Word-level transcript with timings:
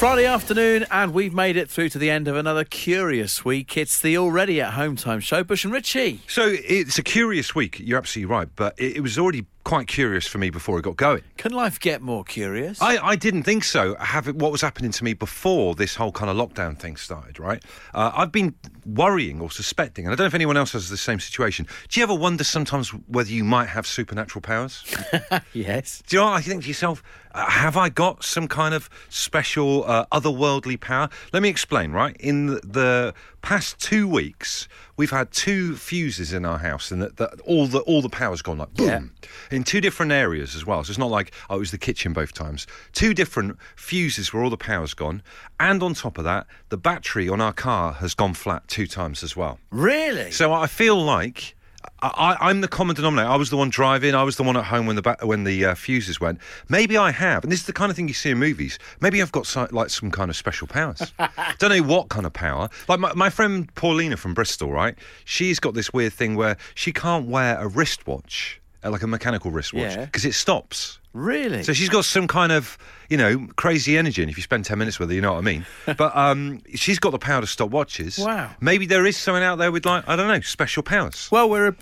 Friday 0.00 0.24
afternoon, 0.24 0.86
and 0.90 1.12
we've 1.12 1.34
made 1.34 1.58
it 1.58 1.68
through 1.68 1.90
to 1.90 1.98
the 1.98 2.08
end 2.08 2.26
of 2.26 2.34
another 2.34 2.64
curious 2.64 3.44
week. 3.44 3.76
It's 3.76 4.00
the 4.00 4.16
already 4.16 4.58
at 4.58 4.72
home 4.72 4.96
time 4.96 5.20
show. 5.20 5.44
Bush 5.44 5.62
and 5.62 5.74
Richie. 5.74 6.22
So 6.26 6.54
it's 6.54 6.98
a 6.98 7.02
curious 7.02 7.54
week. 7.54 7.78
You're 7.78 7.98
absolutely 7.98 8.34
right, 8.34 8.48
but 8.56 8.74
it, 8.78 8.96
it 8.96 9.00
was 9.02 9.18
already 9.18 9.44
quite 9.64 9.86
curious 9.86 10.26
for 10.26 10.38
me 10.38 10.50
before 10.50 10.78
it 10.78 10.82
got 10.82 10.96
going. 10.96 11.22
Can 11.36 11.52
life 11.52 11.78
get 11.78 12.00
more 12.02 12.24
curious? 12.24 12.80
I, 12.80 12.96
I 12.98 13.16
didn't 13.16 13.42
think 13.42 13.64
so. 13.64 13.94
Have 13.96 14.26
what 14.26 14.52
was 14.52 14.60
happening 14.60 14.90
to 14.92 15.04
me 15.04 15.12
before 15.12 15.74
this 15.74 15.94
whole 15.94 16.12
kind 16.12 16.30
of 16.30 16.36
lockdown 16.36 16.78
thing 16.78 16.96
started, 16.96 17.38
right? 17.38 17.62
Uh, 17.94 18.10
I've 18.14 18.32
been 18.32 18.54
worrying 18.86 19.40
or 19.40 19.50
suspecting, 19.50 20.06
and 20.06 20.12
I 20.12 20.16
don't 20.16 20.24
know 20.24 20.28
if 20.28 20.34
anyone 20.34 20.56
else 20.56 20.72
has 20.72 20.88
the 20.88 20.96
same 20.96 21.20
situation. 21.20 21.66
Do 21.88 22.00
you 22.00 22.04
ever 22.04 22.14
wonder 22.14 22.44
sometimes 22.44 22.88
whether 23.08 23.30
you 23.30 23.44
might 23.44 23.66
have 23.66 23.86
supernatural 23.86 24.42
powers? 24.42 24.84
yes. 25.52 26.02
Do 26.06 26.16
you 26.16 26.22
know 26.22 26.30
what 26.30 26.38
I 26.38 26.40
think 26.40 26.62
to 26.62 26.68
yourself? 26.68 27.02
Uh, 27.32 27.48
have 27.48 27.76
I 27.76 27.90
got 27.90 28.24
some 28.24 28.48
kind 28.48 28.74
of 28.74 28.90
special 29.08 29.84
uh, 29.84 30.06
otherworldly 30.06 30.80
power? 30.80 31.08
Let 31.32 31.42
me 31.42 31.48
explain, 31.48 31.92
right? 31.92 32.16
In 32.18 32.46
the, 32.46 32.60
the 32.64 33.14
past 33.42 33.78
two 33.78 34.06
weeks, 34.06 34.68
we've 34.96 35.10
had 35.10 35.30
two 35.32 35.76
fuses 35.76 36.32
in 36.32 36.44
our 36.44 36.58
house, 36.58 36.90
and 36.90 37.00
that, 37.02 37.16
that 37.16 37.40
all 37.40 37.66
the 37.66 37.80
all 37.80 38.02
the 38.02 38.08
power's 38.08 38.42
gone 38.42 38.58
like 38.58 38.74
boom 38.74 39.12
Yeah. 39.22 39.56
in 39.56 39.64
two 39.64 39.80
different 39.80 40.12
areas 40.12 40.54
as 40.54 40.66
well. 40.66 40.84
So 40.84 40.90
it's 40.90 40.98
not 40.98 41.10
like 41.10 41.32
oh, 41.48 41.56
it 41.56 41.58
was 41.60 41.70
the 41.70 41.78
kitchen 41.78 42.12
both 42.12 42.32
times. 42.34 42.66
Two 42.92 43.14
different 43.14 43.56
fuses 43.76 44.32
where 44.32 44.42
all 44.42 44.50
the 44.50 44.56
power's 44.56 44.94
gone, 44.94 45.22
and 45.58 45.82
on 45.82 45.94
top 45.94 46.18
of 46.18 46.24
that, 46.24 46.46
the 46.68 46.76
battery 46.76 47.28
on 47.28 47.40
our 47.40 47.52
car 47.52 47.94
has 47.94 48.14
gone 48.14 48.34
flat 48.34 48.66
two 48.68 48.86
times 48.86 49.22
as 49.22 49.36
well. 49.36 49.58
Really? 49.70 50.30
So 50.30 50.52
I 50.52 50.66
feel 50.66 51.02
like 51.02 51.54
I, 52.02 52.36
I'm 52.40 52.60
the 52.60 52.68
common 52.68 52.96
denominator. 52.96 53.28
I 53.28 53.36
was 53.36 53.50
the 53.50 53.56
one 53.56 53.68
driving. 53.70 54.14
I 54.14 54.22
was 54.22 54.36
the 54.36 54.42
one 54.42 54.56
at 54.56 54.64
home 54.64 54.86
when 54.86 54.96
the 54.96 55.02
ba- 55.02 55.16
when 55.22 55.44
the 55.44 55.64
uh, 55.66 55.74
fuses 55.74 56.20
went. 56.20 56.38
Maybe 56.68 56.96
I 56.96 57.10
have, 57.10 57.42
and 57.42 57.52
this 57.52 57.60
is 57.60 57.66
the 57.66 57.72
kind 57.72 57.90
of 57.90 57.96
thing 57.96 58.08
you 58.08 58.14
see 58.14 58.30
in 58.30 58.38
movies. 58.38 58.78
Maybe 59.00 59.20
I've 59.20 59.32
got 59.32 59.72
like 59.72 59.90
some 59.90 60.10
kind 60.10 60.30
of 60.30 60.36
special 60.36 60.66
powers. 60.66 61.12
Don't 61.58 61.70
know 61.70 61.82
what 61.82 62.08
kind 62.08 62.24
of 62.26 62.32
power. 62.32 62.68
Like 62.88 63.00
my, 63.00 63.12
my 63.14 63.28
friend 63.30 63.72
Paulina 63.74 64.16
from 64.16 64.34
Bristol, 64.34 64.70
right? 64.72 64.94
She's 65.24 65.58
got 65.60 65.74
this 65.74 65.92
weird 65.92 66.12
thing 66.12 66.36
where 66.36 66.56
she 66.74 66.92
can't 66.92 67.26
wear 67.28 67.58
a 67.58 67.66
wristwatch, 67.68 68.60
uh, 68.84 68.90
like 68.90 69.02
a 69.02 69.06
mechanical 69.06 69.50
wristwatch, 69.50 69.82
Yeah. 69.96 70.04
because 70.06 70.24
it 70.24 70.34
stops. 70.34 70.99
Really? 71.12 71.62
So 71.62 71.72
she's 71.72 71.88
got 71.88 72.04
some 72.04 72.26
kind 72.26 72.52
of, 72.52 72.76
you 73.08 73.16
know, 73.16 73.46
crazy 73.56 73.96
energy. 73.98 74.22
And 74.22 74.30
if 74.30 74.36
you 74.36 74.42
spend 74.42 74.64
10 74.64 74.78
minutes 74.78 74.98
with 74.98 75.08
her, 75.08 75.14
you 75.14 75.20
know 75.20 75.32
what 75.32 75.38
I 75.38 75.42
mean. 75.42 75.66
But 75.96 76.16
um, 76.16 76.62
she's 76.74 76.98
got 76.98 77.10
the 77.10 77.18
power 77.18 77.40
to 77.40 77.46
stop 77.46 77.70
watches. 77.70 78.18
Wow. 78.18 78.50
Maybe 78.60 78.86
there 78.86 79.06
is 79.06 79.16
someone 79.16 79.42
out 79.42 79.58
there 79.58 79.72
with, 79.72 79.84
like, 79.86 80.08
I 80.08 80.16
don't 80.16 80.28
know, 80.28 80.40
special 80.40 80.82
powers. 80.82 81.28
well, 81.30 81.48
we're 81.48 81.74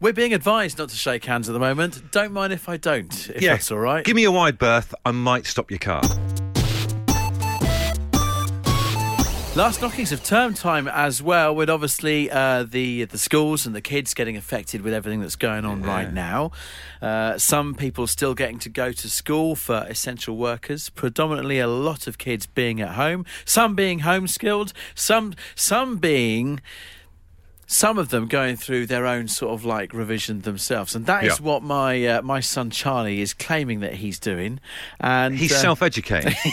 we're 0.00 0.14
being 0.14 0.32
advised 0.32 0.78
not 0.78 0.88
to 0.88 0.96
shake 0.96 1.26
hands 1.26 1.48
at 1.48 1.52
the 1.52 1.58
moment. 1.58 2.10
Don't 2.10 2.32
mind 2.32 2.54
if 2.54 2.70
I 2.70 2.78
don't. 2.78 3.12
If 3.34 3.42
that's 3.42 3.70
all 3.70 3.78
right. 3.78 4.02
Give 4.02 4.16
me 4.16 4.24
a 4.24 4.32
wide 4.32 4.56
berth. 4.58 4.94
I 5.04 5.10
might 5.10 5.44
stop 5.44 5.70
your 5.70 5.78
car. 5.78 6.02
Last 9.56 9.82
knockings 9.82 10.12
of 10.12 10.22
term 10.22 10.54
time 10.54 10.86
as 10.86 11.20
well, 11.20 11.52
with 11.52 11.68
obviously 11.68 12.30
uh, 12.30 12.62
the 12.62 13.04
the 13.06 13.18
schools 13.18 13.66
and 13.66 13.74
the 13.74 13.80
kids 13.80 14.14
getting 14.14 14.36
affected 14.36 14.82
with 14.82 14.94
everything 14.94 15.20
that's 15.20 15.34
going 15.34 15.64
on 15.64 15.82
right 15.82 16.12
now. 16.12 16.52
Uh, 17.02 17.36
some 17.36 17.74
people 17.74 18.06
still 18.06 18.32
getting 18.32 18.60
to 18.60 18.68
go 18.68 18.92
to 18.92 19.10
school 19.10 19.56
for 19.56 19.84
essential 19.88 20.36
workers. 20.36 20.88
Predominantly, 20.88 21.58
a 21.58 21.66
lot 21.66 22.06
of 22.06 22.16
kids 22.16 22.46
being 22.46 22.80
at 22.80 22.90
home. 22.90 23.26
Some 23.44 23.74
being 23.74 24.00
homeschooled. 24.00 24.72
Some 24.94 25.34
some 25.56 25.96
being. 25.96 26.60
Some 27.72 27.98
of 27.98 28.08
them 28.08 28.26
going 28.26 28.56
through 28.56 28.86
their 28.86 29.06
own 29.06 29.28
sort 29.28 29.52
of 29.54 29.64
like 29.64 29.94
revision 29.94 30.40
themselves, 30.40 30.96
and 30.96 31.06
that 31.06 31.22
is 31.22 31.38
Yeah. 31.38 31.46
what 31.46 31.62
my 31.62 32.04
uh, 32.04 32.22
my 32.22 32.40
son 32.40 32.70
Charlie 32.70 33.20
is 33.20 33.32
claiming 33.32 33.78
that 33.78 33.94
he's 33.94 34.18
doing. 34.18 34.58
And 34.98 35.36
He's 35.38 35.52
uh, 35.52 35.58
self-educating. 35.58 36.32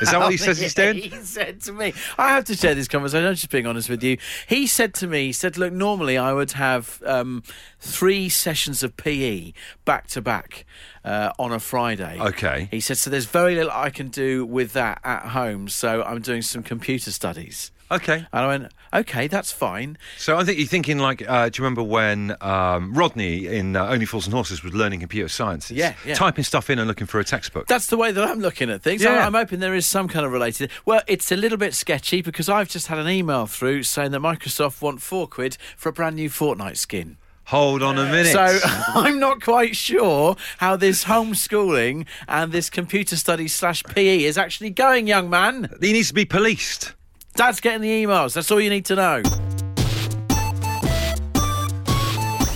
is 0.00 0.10
that 0.10 0.18
what 0.20 0.30
he 0.30 0.38
says 0.38 0.58
he's 0.58 0.72
doing? 0.82 0.96
he 0.96 1.10
said 1.10 1.60
to 1.62 1.72
me, 1.72 1.92
I 2.16 2.30
have 2.30 2.44
to 2.46 2.56
share 2.56 2.74
this 2.74 2.88
conversation. 2.88 3.26
I'm 3.26 3.34
just 3.34 3.50
being 3.50 3.66
honest 3.66 3.90
with 3.90 4.02
you. 4.02 4.16
He 4.48 4.66
said 4.66 4.94
to 4.94 5.06
me, 5.06 5.26
he 5.26 5.32
said, 5.32 5.58
look, 5.58 5.70
normally 5.70 6.16
I 6.16 6.32
would 6.32 6.52
have 6.52 7.02
um, 7.04 7.42
three 7.78 8.30
sessions 8.30 8.82
of 8.82 8.96
PE 8.96 9.52
back 9.84 10.06
to 10.08 10.22
back 10.22 10.64
uh, 11.04 11.30
on 11.38 11.52
a 11.52 11.60
Friday. 11.60 12.16
Okay. 12.18 12.68
He 12.70 12.80
said, 12.80 12.96
so 12.96 13.10
there's 13.10 13.26
very 13.26 13.54
little 13.54 13.70
I 13.70 13.90
can 13.90 14.08
do 14.08 14.46
with 14.46 14.72
that 14.72 15.00
at 15.04 15.26
home. 15.26 15.68
So 15.68 16.02
I'm 16.02 16.22
doing 16.22 16.40
some 16.40 16.62
computer 16.62 17.10
studies. 17.10 17.70
Okay. 17.90 18.14
And 18.16 18.26
I 18.32 18.46
went, 18.46 18.72
okay, 18.92 19.26
that's 19.28 19.52
fine. 19.52 19.98
So 20.16 20.36
I 20.36 20.44
think 20.44 20.58
you're 20.58 20.66
thinking 20.66 20.98
like, 20.98 21.22
uh, 21.28 21.48
do 21.48 21.58
you 21.60 21.64
remember 21.64 21.82
when 21.82 22.34
um, 22.40 22.92
Rodney 22.94 23.46
in 23.46 23.76
uh, 23.76 23.86
Only 23.88 24.06
Fools 24.06 24.26
and 24.26 24.34
Horses 24.34 24.62
was 24.64 24.72
learning 24.74 25.00
computer 25.00 25.28
science? 25.28 25.70
Yeah, 25.70 25.94
yeah. 26.06 26.14
Typing 26.14 26.44
stuff 26.44 26.70
in 26.70 26.78
and 26.78 26.88
looking 26.88 27.06
for 27.06 27.20
a 27.20 27.24
textbook. 27.24 27.66
That's 27.66 27.86
the 27.88 27.96
way 27.96 28.10
that 28.12 28.24
I'm 28.24 28.40
looking 28.40 28.70
at 28.70 28.82
things. 28.82 29.02
Yeah. 29.02 29.14
I- 29.22 29.26
I'm 29.26 29.34
hoping 29.34 29.60
there 29.60 29.74
is 29.74 29.86
some 29.86 30.08
kind 30.08 30.24
of 30.26 30.32
related. 30.32 30.70
Well, 30.84 31.02
it's 31.06 31.30
a 31.30 31.36
little 31.36 31.58
bit 31.58 31.74
sketchy 31.74 32.22
because 32.22 32.48
I've 32.48 32.68
just 32.68 32.86
had 32.88 32.98
an 32.98 33.08
email 33.08 33.46
through 33.46 33.82
saying 33.84 34.10
that 34.12 34.20
Microsoft 34.20 34.80
want 34.82 35.02
four 35.02 35.26
quid 35.28 35.56
for 35.76 35.90
a 35.90 35.92
brand 35.92 36.16
new 36.16 36.30
Fortnite 36.30 36.76
skin. 36.78 37.18
Hold 37.48 37.82
on 37.82 37.98
a 37.98 38.06
minute. 38.06 38.32
So 38.32 38.58
I'm 38.94 39.20
not 39.20 39.42
quite 39.42 39.76
sure 39.76 40.34
how 40.56 40.76
this 40.76 41.04
homeschooling 41.04 42.06
and 42.26 42.52
this 42.52 42.70
computer 42.70 43.16
studies 43.16 43.54
slash 43.54 43.82
PE 43.84 44.22
is 44.24 44.38
actually 44.38 44.70
going, 44.70 45.06
young 45.06 45.28
man. 45.28 45.68
he 45.80 45.92
needs 45.92 46.08
to 46.08 46.14
be 46.14 46.24
policed. 46.24 46.94
Dad's 47.36 47.60
getting 47.60 47.80
the 47.80 48.04
emails. 48.04 48.34
That's 48.34 48.48
all 48.52 48.60
you 48.60 48.70
need 48.70 48.84
to 48.86 48.94
know. 48.94 49.22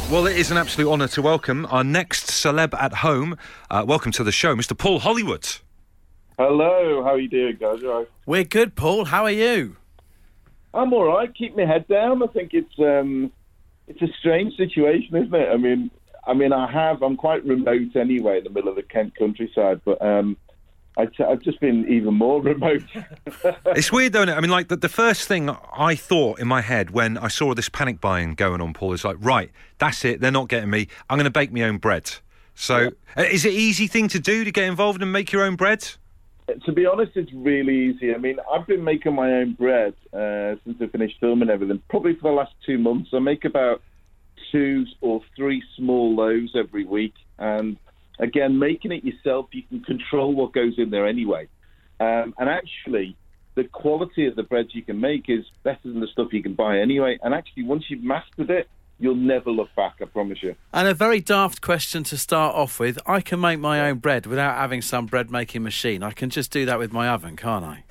Well, 0.08 0.26
it 0.26 0.36
is 0.36 0.52
an 0.52 0.56
absolute 0.56 0.88
honour 0.90 1.08
to 1.08 1.22
welcome 1.22 1.66
our 1.66 1.82
next 1.82 2.28
celeb 2.28 2.72
at 2.74 2.94
home. 2.94 3.36
Uh, 3.70 3.84
welcome 3.86 4.12
to 4.12 4.22
the 4.22 4.30
show, 4.30 4.54
Mr. 4.54 4.78
Paul 4.78 5.00
Hollywood. 5.00 5.46
Hello, 6.38 7.02
how 7.02 7.10
are 7.10 7.18
you 7.18 7.28
doing, 7.28 7.56
guys? 7.58 7.82
All 7.82 7.98
right. 7.98 8.08
We're 8.24 8.44
good, 8.44 8.76
Paul. 8.76 9.06
How 9.06 9.24
are 9.24 9.32
you? 9.32 9.76
I'm 10.72 10.92
all 10.92 11.04
right. 11.04 11.34
Keep 11.34 11.56
my 11.56 11.64
head 11.64 11.88
down. 11.88 12.22
I 12.22 12.26
think 12.28 12.54
it's 12.54 12.78
um, 12.78 13.32
it's 13.88 14.00
a 14.00 14.08
strange 14.20 14.56
situation, 14.56 15.16
isn't 15.16 15.34
it? 15.34 15.48
I 15.52 15.56
mean, 15.56 15.90
I 16.24 16.34
mean, 16.34 16.52
I 16.52 16.70
have. 16.70 17.02
I'm 17.02 17.16
quite 17.16 17.44
remote 17.44 17.96
anyway, 17.96 18.38
in 18.38 18.44
the 18.44 18.50
middle 18.50 18.70
of 18.70 18.76
the 18.76 18.82
Kent 18.84 19.16
countryside, 19.18 19.80
but 19.84 20.00
um, 20.00 20.36
I 20.98 21.06
t- 21.06 21.24
I've 21.24 21.40
just 21.40 21.60
been 21.60 21.86
even 21.88 22.14
more 22.14 22.42
remote. 22.42 22.82
It's 23.66 23.90
weird, 23.92 24.12
though. 24.12 24.22
Isn't 24.22 24.34
it? 24.34 24.36
I 24.36 24.40
mean, 24.40 24.50
like 24.50 24.68
the, 24.68 24.76
the 24.76 24.88
first 24.88 25.28
thing 25.28 25.48
I 25.72 25.94
thought 25.94 26.40
in 26.40 26.48
my 26.48 26.60
head 26.60 26.90
when 26.90 27.16
I 27.16 27.28
saw 27.28 27.54
this 27.54 27.68
panic 27.68 28.00
buying 28.00 28.34
going 28.34 28.60
on, 28.60 28.74
Paul, 28.74 28.92
is 28.92 29.04
like, 29.04 29.16
right, 29.20 29.50
that's 29.78 30.04
it. 30.04 30.20
They're 30.20 30.30
not 30.30 30.48
getting 30.48 30.70
me. 30.70 30.88
I'm 31.08 31.16
going 31.16 31.24
to 31.24 31.30
bake 31.30 31.52
my 31.52 31.62
own 31.62 31.78
bread. 31.78 32.10
So, 32.54 32.90
uh, 33.16 33.22
is 33.22 33.44
it 33.44 33.52
easy 33.52 33.86
thing 33.86 34.08
to 34.08 34.18
do 34.18 34.42
to 34.44 34.50
get 34.50 34.64
involved 34.64 35.00
and 35.00 35.12
make 35.12 35.30
your 35.30 35.44
own 35.44 35.54
bread? 35.54 35.88
to 36.64 36.72
be 36.72 36.86
honest, 36.86 37.12
it's 37.14 37.32
really 37.32 37.90
easy. 37.90 38.14
I 38.14 38.18
mean, 38.18 38.38
I've 38.50 38.66
been 38.66 38.82
making 38.82 39.14
my 39.14 39.30
own 39.32 39.52
bread 39.52 39.94
uh, 40.12 40.56
since 40.64 40.78
I 40.80 40.86
finished 40.86 41.16
filming 41.20 41.50
everything. 41.50 41.82
Probably 41.90 42.14
for 42.14 42.30
the 42.30 42.36
last 42.36 42.52
two 42.64 42.78
months. 42.78 43.10
I 43.12 43.18
make 43.18 43.44
about 43.44 43.82
two 44.50 44.86
or 45.00 45.20
three 45.36 45.62
small 45.76 46.14
loaves 46.14 46.52
every 46.56 46.84
week, 46.84 47.14
and 47.38 47.76
again, 48.18 48.58
making 48.58 48.92
it 48.92 49.04
yourself, 49.04 49.46
you 49.52 49.62
can 49.62 49.80
control 49.80 50.34
what 50.34 50.52
goes 50.52 50.74
in 50.78 50.90
there 50.90 51.06
anyway. 51.06 51.48
Um, 52.00 52.34
and 52.38 52.48
actually, 52.48 53.16
the 53.54 53.64
quality 53.64 54.26
of 54.26 54.36
the 54.36 54.42
bread 54.42 54.68
you 54.70 54.82
can 54.82 55.00
make 55.00 55.24
is 55.28 55.44
better 55.64 55.80
than 55.84 56.00
the 56.00 56.06
stuff 56.06 56.32
you 56.32 56.42
can 56.42 56.54
buy 56.54 56.78
anyway. 56.78 57.18
And 57.22 57.34
actually, 57.34 57.64
once 57.64 57.84
you've 57.88 58.04
mastered 58.04 58.50
it, 58.50 58.68
you'll 59.00 59.14
never 59.14 59.50
look 59.50 59.74
back. 59.76 59.96
I 60.00 60.04
promise 60.04 60.42
you. 60.42 60.54
And 60.72 60.88
a 60.88 60.94
very 60.94 61.20
daft 61.20 61.60
question 61.60 62.04
to 62.04 62.16
start 62.16 62.54
off 62.54 62.78
with. 62.78 62.98
I 63.06 63.20
can 63.20 63.40
make 63.40 63.58
my 63.58 63.88
own 63.88 63.98
bread 63.98 64.26
without 64.26 64.56
having 64.56 64.82
some 64.82 65.06
bread 65.06 65.30
making 65.30 65.62
machine. 65.62 66.02
I 66.02 66.12
can 66.12 66.30
just 66.30 66.50
do 66.52 66.66
that 66.66 66.78
with 66.78 66.92
my 66.92 67.08
oven, 67.08 67.36
can't 67.36 67.64
I? 67.64 67.84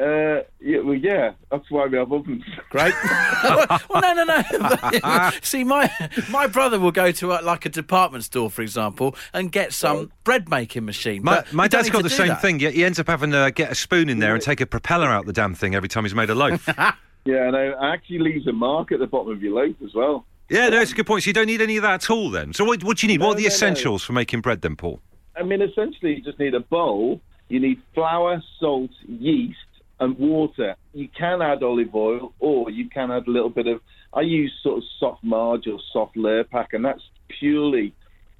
Uh, 0.00 0.42
yeah, 0.60 0.80
well, 0.80 0.94
yeah, 0.94 1.32
that's 1.50 1.70
why 1.70 1.86
we 1.86 1.96
have 1.96 2.12
ovens. 2.12 2.42
Great. 2.70 2.94
well, 3.44 3.80
no, 4.00 4.14
no, 4.14 4.24
no. 4.24 5.30
See, 5.42 5.64
my 5.64 5.90
my 6.30 6.46
brother 6.46 6.80
will 6.80 6.92
go 6.92 7.12
to 7.12 7.32
uh, 7.32 7.40
like 7.42 7.66
a 7.66 7.68
department 7.68 8.24
store, 8.24 8.50
for 8.50 8.62
example, 8.62 9.14
and 9.32 9.52
get 9.52 9.72
some 9.72 10.10
bread 10.24 10.48
making 10.48 10.84
machine. 10.84 11.22
My, 11.22 11.36
but 11.36 11.52
my 11.52 11.64
you 11.64 11.68
don't 11.68 11.78
dad's 11.78 11.88
need 11.88 11.92
got 11.92 12.02
the 12.02 12.10
same 12.10 12.28
that. 12.28 12.42
thing. 12.42 12.58
He 12.58 12.70
he 12.70 12.84
ends 12.84 12.98
up 12.98 13.06
having 13.06 13.30
to 13.30 13.52
get 13.54 13.70
a 13.70 13.74
spoon 13.74 14.08
in 14.08 14.18
there 14.18 14.34
and 14.34 14.42
take 14.42 14.60
a 14.60 14.66
propeller 14.66 15.06
out 15.08 15.26
the 15.26 15.32
damn 15.32 15.54
thing 15.54 15.74
every 15.74 15.88
time 15.88 16.04
he's 16.04 16.14
made 16.14 16.30
a 16.30 16.34
loaf. 16.34 16.68
Yeah, 17.24 17.46
and 17.46 17.54
it 17.54 17.76
actually 17.80 18.18
leaves 18.18 18.48
a 18.48 18.52
mark 18.52 18.90
at 18.90 18.98
the 18.98 19.06
bottom 19.06 19.30
of 19.30 19.40
your 19.42 19.54
loaf 19.54 19.76
as 19.84 19.94
well. 19.94 20.26
yeah, 20.48 20.68
no, 20.70 20.80
it's 20.80 20.90
a 20.90 20.94
good 20.96 21.06
point. 21.06 21.22
So 21.22 21.28
you 21.28 21.34
don't 21.34 21.46
need 21.46 21.60
any 21.60 21.76
of 21.76 21.82
that 21.84 21.94
at 21.94 22.10
all 22.10 22.30
then. 22.30 22.52
So 22.52 22.64
what, 22.64 22.82
what 22.82 22.96
do 22.98 23.06
you 23.06 23.12
need? 23.12 23.20
No, 23.20 23.28
what 23.28 23.34
are 23.34 23.36
the 23.36 23.42
no, 23.42 23.48
no. 23.48 23.54
essentials 23.54 24.02
for 24.02 24.12
making 24.12 24.40
bread 24.40 24.60
then, 24.60 24.74
Paul? 24.74 25.00
I 25.36 25.44
mean, 25.44 25.62
essentially, 25.62 26.16
you 26.16 26.20
just 26.20 26.40
need 26.40 26.54
a 26.54 26.60
bowl. 26.60 27.20
You 27.48 27.60
need 27.60 27.80
flour, 27.94 28.42
salt, 28.58 28.90
yeast, 29.06 29.56
and 30.02 30.18
water. 30.18 30.74
You 30.92 31.08
can 31.08 31.40
add 31.40 31.62
olive 31.62 31.94
oil, 31.94 32.34
or 32.40 32.70
you 32.70 32.88
can 32.88 33.10
add 33.10 33.26
a 33.26 33.30
little 33.30 33.50
bit 33.50 33.66
of. 33.66 33.80
I 34.12 34.20
use 34.22 34.52
sort 34.62 34.78
of 34.78 34.84
soft 34.98 35.24
marge 35.24 35.66
or 35.66 35.78
soft 35.92 36.16
Lurpak, 36.16 36.68
and 36.72 36.84
that's 36.84 37.02
purely 37.38 37.94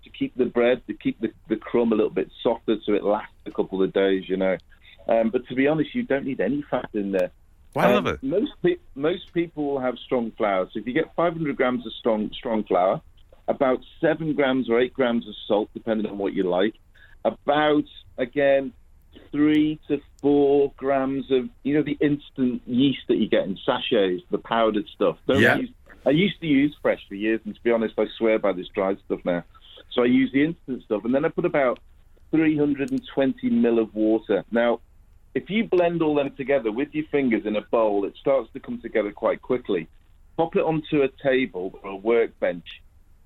to 0.04 0.10
keep 0.10 0.36
the 0.36 0.44
bread, 0.44 0.82
to 0.88 0.94
keep 0.94 1.20
the, 1.20 1.32
the 1.48 1.56
crumb 1.56 1.92
a 1.92 1.94
little 1.94 2.10
bit 2.10 2.30
softer, 2.42 2.76
so 2.84 2.92
it 2.92 3.04
lasts 3.04 3.32
a 3.46 3.50
couple 3.50 3.82
of 3.82 3.92
days. 3.92 4.28
You 4.28 4.36
know. 4.36 4.56
Um, 5.08 5.30
but 5.30 5.46
to 5.48 5.54
be 5.54 5.66
honest, 5.68 5.94
you 5.94 6.02
don't 6.02 6.24
need 6.24 6.40
any 6.40 6.64
fat 6.70 6.88
in 6.94 7.12
there. 7.12 7.30
I 7.74 7.86
Um, 7.86 7.94
love 7.94 8.06
it. 8.14 8.22
Most 8.22 8.52
pe- 8.62 8.76
most 8.94 9.32
people 9.32 9.64
will 9.64 9.80
have 9.80 9.96
strong 10.04 10.32
flour. 10.32 10.68
So 10.72 10.80
if 10.80 10.86
you 10.86 10.92
get 10.92 11.14
500 11.16 11.56
grams 11.56 11.86
of 11.86 11.92
strong 11.94 12.30
strong 12.34 12.64
flour, 12.64 13.00
about 13.48 13.80
seven 14.00 14.34
grams 14.34 14.68
or 14.68 14.80
eight 14.80 14.92
grams 14.92 15.26
of 15.28 15.34
salt, 15.46 15.70
depending 15.74 16.06
on 16.06 16.18
what 16.18 16.34
you 16.34 16.42
like. 16.44 16.74
About 17.24 17.84
again 18.18 18.72
three 19.30 19.80
to 19.88 20.00
four 20.20 20.72
grams 20.76 21.30
of, 21.30 21.48
you 21.62 21.74
know, 21.74 21.82
the 21.82 21.98
instant 22.00 22.62
yeast 22.66 23.00
that 23.08 23.16
you 23.16 23.28
get 23.28 23.44
in 23.44 23.58
sachets, 23.64 24.22
the 24.30 24.38
powdered 24.38 24.86
stuff. 24.88 25.18
Don't 25.26 25.40
Yeah. 25.40 25.56
use, 25.56 25.70
I 26.04 26.10
used 26.10 26.40
to 26.40 26.46
use 26.46 26.74
fresh 26.82 27.06
for 27.08 27.14
years, 27.14 27.40
and 27.44 27.54
to 27.54 27.62
be 27.62 27.70
honest, 27.70 27.98
I 27.98 28.06
swear 28.18 28.38
by 28.38 28.52
this 28.52 28.68
dried 28.68 28.98
stuff 29.04 29.24
now. 29.24 29.44
So 29.90 30.02
I 30.02 30.06
use 30.06 30.30
the 30.32 30.44
instant 30.44 30.82
stuff, 30.84 31.04
and 31.04 31.14
then 31.14 31.24
I 31.24 31.28
put 31.28 31.44
about 31.44 31.78
320 32.30 33.50
mil 33.50 33.78
of 33.78 33.94
water. 33.94 34.44
Now, 34.50 34.80
if 35.34 35.48
you 35.48 35.64
blend 35.64 36.02
all 36.02 36.14
them 36.14 36.34
together 36.36 36.70
with 36.70 36.88
your 36.92 37.06
fingers 37.06 37.46
in 37.46 37.56
a 37.56 37.62
bowl, 37.62 38.04
it 38.04 38.16
starts 38.16 38.50
to 38.52 38.60
come 38.60 38.80
together 38.80 39.12
quite 39.12 39.40
quickly. 39.40 39.88
Pop 40.36 40.56
it 40.56 40.62
onto 40.62 41.02
a 41.02 41.08
table 41.22 41.78
or 41.82 41.90
a 41.90 41.96
workbench, 41.96 42.66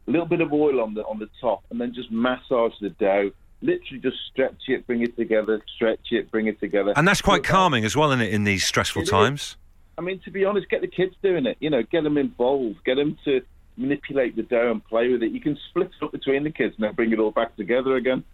a 0.07 0.11
little 0.11 0.27
bit 0.27 0.41
of 0.41 0.53
oil 0.53 0.81
on 0.81 0.95
the 0.95 1.03
on 1.05 1.19
the 1.19 1.29
top, 1.41 1.65
and 1.71 1.81
then 1.81 1.95
just 1.95 2.11
massage 2.11 2.73
the 2.81 2.91
dough. 2.91 3.31
Literally, 3.63 4.01
just 4.01 4.19
stretch 4.31 4.63
it, 4.69 4.87
bring 4.87 5.03
it 5.03 5.17
together, 5.17 5.63
stretch 5.75 6.13
it, 6.13 6.31
bring 6.31 6.47
it 6.47 6.61
together. 6.61 6.93
And 6.95 7.09
that's 7.09 7.23
quite 7.23 7.43
calming 7.43 7.85
as 7.85 7.97
well, 7.97 8.11
isn't 8.11 8.21
it, 8.21 8.33
in 8.33 8.45
these 8.45 8.65
stressful 8.65 9.03
It 9.03 9.05
is. 9.05 9.11
times? 9.11 9.57
I 9.99 10.03
mean, 10.03 10.21
to 10.25 10.31
be 10.31 10.45
honest, 10.45 10.69
get 10.69 10.83
the 10.83 10.89
kids 10.89 11.15
doing 11.23 11.47
it. 11.47 11.57
You 11.59 11.71
know, 11.71 11.83
get 11.83 12.05
them 12.05 12.19
involved, 12.19 12.85
get 12.85 12.97
them 12.97 13.17
to 13.25 13.41
manipulate 13.77 14.37
the 14.37 14.43
dough 14.43 14.71
and 14.71 14.85
play 14.85 15.11
with 15.11 15.23
it. 15.23 15.33
You 15.33 15.41
can 15.41 15.59
split 15.71 15.89
it 15.89 16.05
up 16.05 16.13
between 16.13 16.45
the 16.45 16.51
kids 16.51 16.75
and 16.77 16.85
then 16.85 16.95
bring 16.95 17.13
it 17.13 17.19
all 17.19 17.31
back 17.31 17.57
together 17.57 17.97
again. 17.97 18.25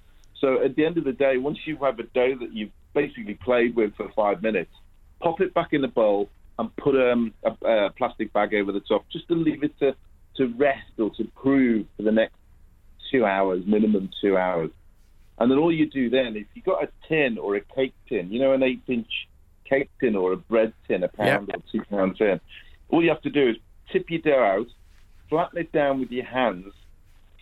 So 0.41 0.63
at 0.63 0.75
the 0.75 0.85
end 0.85 0.99
of 0.99 1.05
the 1.05 1.13
day, 1.13 1.37
once 1.39 1.59
you 1.67 1.77
have 1.83 1.99
a 2.01 2.03
dough 2.03 2.37
that 2.41 2.53
you've 2.53 2.73
basically 2.95 3.35
played 3.35 3.77
with 3.77 3.95
for 3.95 4.11
five 4.15 4.43
minutes, 4.43 4.73
pop 5.21 5.41
it 5.41 5.55
back 5.55 5.73
in 5.73 5.83
the 5.83 5.89
bowl 5.89 6.29
and 6.59 6.75
put 6.77 6.97
um, 6.97 7.33
a, 7.45 7.67
a 7.67 7.91
plastic 7.91 8.33
bag 8.33 8.55
over 8.55 8.73
the 8.73 8.81
top 8.81 9.05
just 9.11 9.29
to 9.29 9.35
leave 9.35 9.63
it 9.63 9.79
to, 9.79 9.95
to 10.37 10.47
rest 10.57 10.91
or 10.99 11.11
to 11.15 11.25
prove 11.37 11.87
for 11.97 12.03
the 12.03 12.13
next 12.13 12.35
two 13.11 13.25
hours, 13.25 13.63
minimum 13.67 14.11
two 14.21 14.37
hours. 14.37 14.71
And 15.39 15.51
then 15.51 15.59
all 15.59 15.73
you 15.73 15.87
do 15.89 16.11
then, 16.11 16.37
if 16.37 16.47
you've 16.55 16.65
got 16.65 16.85
a 16.85 16.89
tin 17.09 17.39
or 17.39 17.57
a 17.57 17.61
cake 17.61 17.95
tin, 18.09 18.31
you 18.33 18.41
know, 18.41 18.53
an 18.53 18.63
eight 18.63 18.83
inch 18.87 19.09
cake 19.69 19.91
tin 20.01 20.15
or 20.15 20.33
a 20.33 20.37
bread 20.37 20.73
tin, 20.87 21.03
a 21.03 21.09
pound 21.09 21.51
or 21.55 21.63
two 21.71 21.83
pound 21.91 22.17
tin, 22.19 22.41
all 22.91 23.03
you 23.03 23.09
have 23.09 23.23
to 23.23 23.31
do 23.31 23.49
is 23.51 23.57
tip 23.91 24.07
your 24.11 24.21
dough 24.21 24.43
out, 24.43 24.67
flatten 25.29 25.59
it 25.59 25.73
down 25.73 26.01
with 26.01 26.11
your 26.11 26.25
hands, 26.27 26.73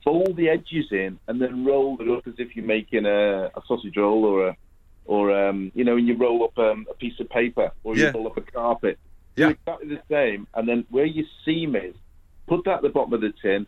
fold 0.04 0.36
the 0.36 0.48
edges 0.48 0.86
in, 0.92 1.18
and 1.26 1.40
then 1.42 1.64
roll 1.64 1.96
it 2.00 2.08
up 2.08 2.26
as 2.26 2.34
if 2.38 2.54
you're 2.56 2.64
making 2.64 3.06
a, 3.06 3.46
a 3.46 3.62
sausage 3.66 3.96
roll 3.96 4.24
or 4.24 4.48
a, 4.48 4.56
or 5.04 5.48
um, 5.48 5.72
you 5.74 5.84
know, 5.84 5.96
when 5.96 6.06
you 6.06 6.16
roll 6.16 6.44
up 6.44 6.56
um, 6.58 6.86
a 6.90 6.94
piece 6.94 7.18
of 7.20 7.28
paper 7.28 7.72
or 7.82 7.96
you 7.96 8.04
Yeah. 8.04 8.12
roll 8.14 8.28
up 8.28 8.36
a 8.36 8.42
carpet. 8.42 8.98
Yeah. 9.36 9.50
Exactly 9.50 9.88
the 9.88 10.02
same, 10.10 10.46
and 10.54 10.68
then 10.68 10.84
where 10.90 11.04
your 11.06 11.24
seam 11.44 11.74
is, 11.76 11.94
put 12.46 12.64
that 12.64 12.76
at 12.76 12.82
the 12.82 12.88
bottom 12.88 13.12
of 13.14 13.20
the 13.20 13.32
tin, 13.42 13.66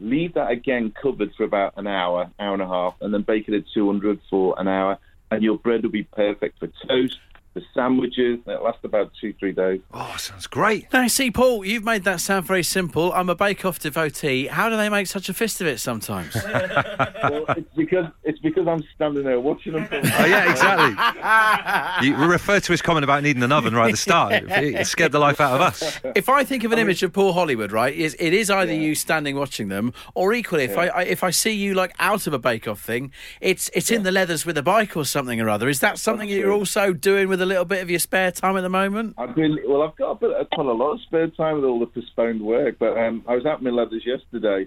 leave 0.00 0.34
that 0.34 0.50
again 0.50 0.92
covered 1.00 1.34
for 1.34 1.44
about 1.44 1.74
an 1.76 1.86
hour, 1.86 2.30
hour 2.38 2.54
and 2.54 2.62
a 2.62 2.66
half, 2.66 2.94
and 3.00 3.12
then 3.12 3.22
bake 3.22 3.48
it 3.48 3.54
at 3.54 3.64
200 3.72 4.20
for 4.28 4.54
an 4.58 4.68
hour, 4.68 4.98
and 5.30 5.42
your 5.42 5.58
bread 5.58 5.82
will 5.82 5.90
be 5.90 6.04
perfect 6.04 6.58
for 6.58 6.68
toast, 6.86 7.18
for 7.54 7.62
sandwiches. 7.72 8.40
it 8.46 8.62
lasts 8.62 8.84
about 8.84 9.12
two, 9.20 9.32
three 9.38 9.52
days. 9.52 9.80
Oh, 9.94 10.14
sounds 10.18 10.46
great. 10.48 10.92
Now, 10.92 11.06
see, 11.06 11.30
Paul, 11.30 11.64
you've 11.64 11.84
made 11.84 12.04
that 12.04 12.20
sound 12.20 12.44
very 12.46 12.64
simple. 12.64 13.12
I'm 13.12 13.28
a 13.28 13.34
Bake 13.34 13.64
Off 13.64 13.78
devotee. 13.78 14.48
How 14.48 14.68
do 14.68 14.76
they 14.76 14.88
make 14.88 15.06
such 15.06 15.28
a 15.28 15.34
fist 15.34 15.60
of 15.60 15.68
it 15.68 15.78
sometimes? 15.78 16.34
well, 16.44 17.44
it's 17.56 17.72
because 17.76 18.06
it's 18.24 18.40
because 18.40 18.66
I'm 18.66 18.82
standing 18.94 19.22
there 19.24 19.38
watching 19.38 19.74
them. 19.74 19.88
Oh, 19.90 20.24
yeah, 20.26 20.50
exactly. 20.50 22.06
you 22.08 22.16
refer 22.16 22.58
to 22.58 22.72
his 22.72 22.82
comment 22.82 23.04
about 23.04 23.22
needing 23.22 23.42
an 23.42 23.52
oven 23.52 23.74
right 23.74 23.86
at 23.86 23.92
the 23.92 23.96
start. 23.96 24.32
It 24.32 24.86
scared 24.86 25.12
the 25.12 25.20
life 25.20 25.40
out 25.40 25.54
of 25.54 25.60
us. 25.60 26.00
if 26.16 26.28
I 26.28 26.42
think 26.42 26.64
of 26.64 26.72
an 26.72 26.78
image 26.78 27.02
of 27.04 27.12
Paul 27.12 27.32
Hollywood, 27.32 27.70
right, 27.70 27.94
is 27.94 28.16
it 28.18 28.34
is 28.34 28.50
either 28.50 28.74
you 28.74 28.96
standing 28.96 29.36
watching 29.36 29.68
them, 29.68 29.92
or 30.14 30.34
equally, 30.34 30.64
if 30.64 30.76
I, 30.76 30.88
I 30.88 31.02
if 31.02 31.22
I 31.22 31.30
see 31.30 31.52
you 31.52 31.74
like 31.74 31.94
out 32.00 32.26
of 32.26 32.32
a 32.32 32.38
Bake 32.38 32.66
Off 32.66 32.80
thing, 32.80 33.12
it's 33.40 33.70
it's 33.74 33.92
in 33.92 34.02
the 34.02 34.12
leathers 34.12 34.44
with 34.44 34.58
a 34.58 34.62
bike 34.62 34.96
or 34.96 35.04
something 35.04 35.40
or 35.40 35.48
other. 35.48 35.68
Is 35.68 35.78
that 35.80 35.98
something 35.98 36.28
that 36.28 36.34
you're 36.34 36.52
also 36.52 36.92
doing 36.92 37.28
with 37.28 37.40
a 37.44 37.46
little 37.46 37.64
bit 37.64 37.82
of 37.82 37.88
your 37.90 37.98
spare 38.00 38.30
time 38.32 38.56
at 38.56 38.62
the 38.62 38.68
moment? 38.68 39.14
I've 39.16 39.34
been 39.34 39.58
well. 39.68 39.82
I've 39.82 39.94
got 39.96 40.10
a 40.10 40.14
bit, 40.16 40.50
quite 40.52 40.66
a 40.66 40.72
lot 40.72 40.92
of 40.94 41.00
spare 41.02 41.28
time 41.28 41.56
with 41.56 41.64
all 41.64 41.78
the 41.78 41.86
postponed 41.86 42.42
work, 42.42 42.76
but 42.78 42.98
um, 42.98 43.22
I 43.28 43.36
was 43.36 43.46
out 43.46 43.58
in 43.58 43.64
my 43.64 43.70
leathers 43.70 44.04
yesterday. 44.04 44.66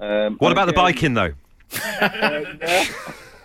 Um, 0.00 0.36
What 0.38 0.52
about 0.52 0.66
the 0.66 0.72
biking, 0.74 1.14
though? 1.14 1.32
Uh, 2.00 2.44
yeah. 2.60 2.84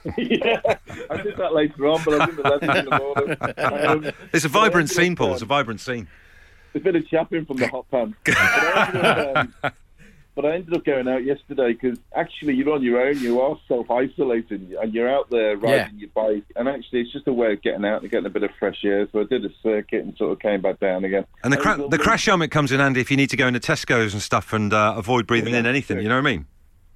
yeah, 0.18 0.62
I 1.10 1.18
did 1.22 1.38
that 1.38 1.54
later 1.54 1.88
on, 1.88 2.02
but 2.04 2.22
I 2.22 2.26
did 2.26 2.36
the 2.36 2.42
leathers 2.44 2.76
in 2.78 2.86
the 2.86 3.00
morning. 3.00 4.08
Um, 4.08 4.12
It's 4.34 4.46
a 4.46 4.50
vibrant 4.50 4.92
ended 4.92 4.96
scene, 4.96 5.16
Paul. 5.16 5.28
um, 5.28 5.34
It's 5.34 5.42
a 5.42 5.46
vibrant 5.46 5.80
scene. 5.80 6.08
a 6.76 6.80
bit 6.80 6.96
of 6.96 7.08
chapping 7.08 7.46
from 7.46 7.58
the 7.58 7.68
hot 7.70 7.86
pan. 7.90 8.14
but, 10.36 10.46
I 10.46 10.56
ended 10.56 10.74
up, 10.74 10.84
but 10.84 10.92
I 10.94 10.96
ended 10.96 11.06
up 11.06 11.06
going 11.06 11.08
out 11.08 11.24
yesterday 11.24 11.74
because 11.74 12.00
actually 12.16 12.56
you're 12.56 12.72
on 12.72 12.84
your 12.84 13.02
own. 13.02 13.20
You 13.20 13.42
are 13.42 13.58
self 13.68 13.90
isolating, 13.90 14.74
and 14.82 14.94
you're 14.94 15.10
out 15.10 15.30
there 15.30 15.58
riding 15.58 16.00
your 16.00 16.10
bike. 16.10 16.44
And 16.56 16.68
actually, 16.68 17.02
it's 17.02 17.12
just 17.12 17.28
a 17.28 17.34
way 17.34 17.54
of 17.54 17.62
getting 17.62 17.86
out 17.86 18.02
and 18.02 18.12
getting 18.12 18.26
a 18.26 18.30
bit 18.30 18.44
of 18.44 18.52
fresh 18.60 18.84
air. 18.84 19.08
So 19.12 19.22
I 19.22 19.24
did 19.24 19.46
a 19.46 19.50
circuit 19.62 20.04
and 20.04 20.16
sort 20.18 20.32
of 20.32 20.40
came 20.40 20.62
back 20.62 20.80
down 20.80 21.04
again. 21.04 21.26
And 21.44 21.54
the, 21.54 21.58
cra- 21.58 21.88
the 21.90 21.98
crash 21.98 22.26
helmet 22.26 22.52
comes 22.52 22.72
in 22.72 22.80
handy 22.80 23.02
if 23.02 23.12
you 23.12 23.18
need 23.18 23.30
to 23.30 23.38
go 23.38 23.48
into 23.48 23.60
Tesco's 23.60 24.14
and 24.14 24.22
stuff 24.22 24.54
and 24.54 24.74
uh, 24.74 24.96
avoid 24.98 25.28
breathing 25.28 25.56
in 25.56 25.66
anything. 25.66 26.00
You 26.00 26.10
know 26.10 26.16
what 26.16 26.28
I 26.28 26.32
mean? 26.32 26.46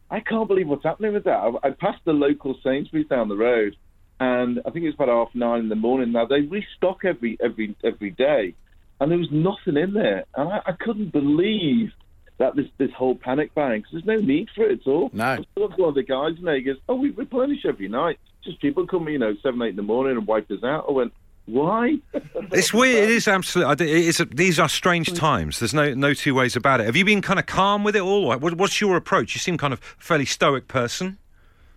I 0.10 0.20
can't 0.22 0.48
believe 0.48 0.68
what's 0.68 0.84
happening 0.84 1.14
with 1.14 1.26
that. 1.26 1.38
I, 1.38 1.68
I 1.68 1.72
passed 1.72 2.04
the 2.06 2.14
local 2.14 2.58
Sainsbury's 2.64 3.08
down 3.08 3.28
the 3.28 3.36
road, 3.36 3.76
and 4.20 4.60
I 4.66 4.70
think 4.72 4.84
it 4.84 4.88
was 4.88 4.96
about 4.96 5.10
half 5.10 5.36
nine 5.36 5.62
in 5.62 5.70
the 5.70 5.76
morning. 5.76 6.12
Now 6.12 6.26
they 6.26 6.42
restock 6.42 7.04
every 7.04 7.38
every 7.44 7.76
every 7.84 8.12
day, 8.12 8.56
and 9.00 9.12
there 9.12 9.18
was 9.18 9.32
nothing 9.32 9.82
in 9.82 9.94
there, 9.94 10.26
and 10.36 10.50
I, 10.50 10.62
I 10.66 10.72
couldn't 10.72 11.12
believe 11.12 11.92
that 12.38 12.56
this 12.56 12.68
this 12.78 12.92
whole 12.92 13.16
panic 13.16 13.54
buying 13.54 13.82
because 13.82 14.04
there's 14.04 14.22
no 14.22 14.26
need 14.26 14.50
for 14.56 14.64
it 14.64 14.82
at 14.82 14.88
all. 14.88 15.10
No. 15.14 15.26
I 15.26 15.42
spoke 15.42 15.76
to 15.76 15.82
one 15.82 15.90
of 15.90 15.96
the 15.96 16.04
guys, 16.04 16.34
and 16.38 16.48
he 16.50 16.62
goes, 16.62 16.78
"Oh, 16.88 16.96
we 16.96 17.10
replenish 17.10 17.66
every 17.66 17.88
night. 17.88 18.20
Just 18.44 18.62
people 18.62 18.86
come, 18.88 19.08
you 19.10 19.20
know, 19.20 19.36
seven 19.42 19.62
eight 19.62 19.70
in 19.70 19.76
the 19.76 19.82
morning 19.82 20.18
and 20.18 20.28
wipe 20.28 20.50
us 20.52 20.64
out." 20.64 20.86
I 20.88 20.92
went, 20.92 21.14
"Why?" 21.46 21.98
It's 22.52 22.74
weird. 22.74 23.04
It 23.04 23.10
is 23.10 23.28
absolutely. 23.28 24.08
It's 24.08 24.20
a, 24.20 24.26
these 24.26 24.60
are 24.60 24.70
strange 24.70 25.14
times. 25.14 25.60
There's 25.60 25.74
no 25.74 25.94
no 25.94 26.14
two 26.14 26.34
ways 26.34 26.56
about 26.56 26.80
it. 26.80 26.86
Have 26.86 26.96
you 26.96 27.06
been 27.06 27.22
kind 27.22 27.40
of 27.40 27.46
calm 27.46 27.84
with 27.84 27.96
it 27.96 28.02
all? 28.02 28.28
What, 28.28 28.56
what's 28.56 28.80
your 28.80 28.96
approach? 28.96 29.36
You 29.36 29.40
seem 29.40 29.58
kind 29.58 29.74
of 29.74 29.80
a 29.80 30.04
fairly 30.04 30.26
stoic 30.26 30.68
person. 30.68 31.18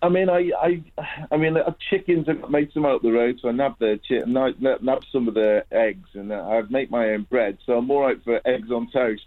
I 0.03 0.09
mean, 0.09 0.29
I, 0.29 0.49
I, 0.59 0.83
I 1.31 1.37
mean, 1.37 1.57
uh, 1.57 1.73
chickens. 1.89 2.27
I've 2.27 2.49
made 2.49 2.71
some 2.73 2.85
out 2.85 3.03
the 3.03 3.11
road, 3.11 3.39
so 3.39 3.49
I 3.49 3.51
nabbed 3.51 3.79
their 3.79 3.97
chi- 3.97 4.25
nab, 4.25 4.59
nab 4.59 4.81
nab 4.81 5.03
some 5.11 5.27
of 5.27 5.35
their 5.35 5.65
eggs, 5.71 6.09
and 6.13 6.31
uh, 6.31 6.47
I've 6.47 6.71
made 6.71 6.89
my 6.89 7.09
own 7.09 7.23
bread. 7.29 7.59
So 7.65 7.77
I'm 7.77 7.91
all 7.91 8.01
right 8.01 8.23
for 8.23 8.41
eggs 8.45 8.71
on 8.71 8.89
toast. 8.91 9.23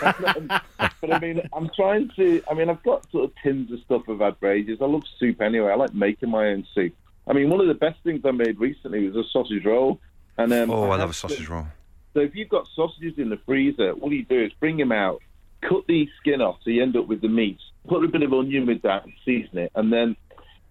But 0.00 1.12
I 1.12 1.18
mean, 1.20 1.40
I'm 1.52 1.70
trying 1.74 2.10
to. 2.16 2.42
I 2.50 2.54
mean, 2.54 2.70
I've 2.70 2.82
got 2.82 3.10
sort 3.10 3.24
of 3.24 3.32
tins 3.42 3.70
of 3.72 3.80
stuff 3.80 4.02
I've 4.08 4.20
had 4.20 4.36
for 4.38 4.50
ages. 4.50 4.78
I 4.80 4.84
love 4.86 5.02
soup 5.18 5.40
anyway. 5.40 5.70
I 5.70 5.74
like 5.74 5.94
making 5.94 6.30
my 6.30 6.48
own 6.48 6.66
soup. 6.74 6.94
I 7.26 7.32
mean, 7.32 7.50
one 7.50 7.60
of 7.60 7.66
the 7.68 7.74
best 7.74 7.98
things 8.04 8.22
I 8.24 8.30
made 8.30 8.58
recently 8.58 9.08
was 9.08 9.16
a 9.16 9.28
sausage 9.30 9.64
roll. 9.64 10.00
And 10.38 10.52
um, 10.52 10.70
Oh, 10.70 10.84
I 10.84 10.92
had 10.92 11.00
love 11.00 11.10
a 11.10 11.12
to- 11.12 11.18
sausage 11.18 11.48
roll. 11.48 11.66
so 12.14 12.20
if 12.20 12.34
you've 12.34 12.48
got 12.48 12.66
sausages 12.74 13.14
in 13.18 13.28
the 13.28 13.38
freezer, 13.44 13.92
all 13.92 14.12
you 14.12 14.24
do 14.24 14.44
is 14.44 14.52
bring 14.60 14.76
them 14.76 14.92
out, 14.92 15.20
cut 15.62 15.86
the 15.88 16.08
skin 16.20 16.40
off, 16.40 16.58
so 16.64 16.70
you 16.70 16.82
end 16.82 16.96
up 16.96 17.06
with 17.08 17.20
the 17.20 17.28
meat. 17.28 17.58
Put 17.88 18.04
a 18.04 18.08
bit 18.08 18.22
of 18.22 18.32
onion 18.32 18.66
with 18.66 18.82
that, 18.82 19.04
and 19.04 19.12
season 19.24 19.58
it, 19.58 19.72
and 19.74 19.92
then 19.92 20.14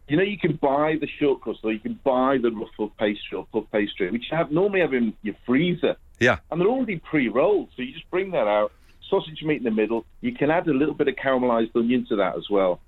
you 0.08 0.16
know 0.18 0.24
you 0.24 0.38
can 0.38 0.54
buy 0.56 0.96
the 1.01 1.08
short 1.20 1.42
crust, 1.42 1.60
or 1.63 1.74
you 1.74 1.80
can 1.80 2.00
buy 2.04 2.38
the 2.42 2.50
ruffled 2.51 2.96
pastry 2.98 3.38
or 3.38 3.46
puff 3.51 3.66
pastry, 3.72 4.10
which 4.12 4.32
you 4.32 4.38
have 4.38 4.51
normally 4.51 4.80
have 4.82 4.94
in 4.94 5.13
your 5.24 5.36
freezer, 5.46 5.96
Yeah. 6.20 6.38
and 6.51 6.62
they're 6.62 6.68
already 6.68 6.98
pre-rolled. 7.00 7.70
So 7.75 7.82
you 7.82 7.92
just 7.94 8.10
bring 8.10 8.32
that 8.32 8.48
out, 8.48 8.72
sausage 9.10 9.42
meat 9.44 9.58
in 9.58 9.64
the 9.64 9.72
middle. 9.72 10.06
You 10.22 10.34
can 10.34 10.52
add 10.52 10.68
a 10.68 10.74
little 10.74 10.94
bit 10.94 11.08
of 11.08 11.16
caramelized 11.16 11.76
onion 11.76 12.06
to 12.10 12.18
that 12.18 12.36
as 12.36 12.50
well. 12.50 12.80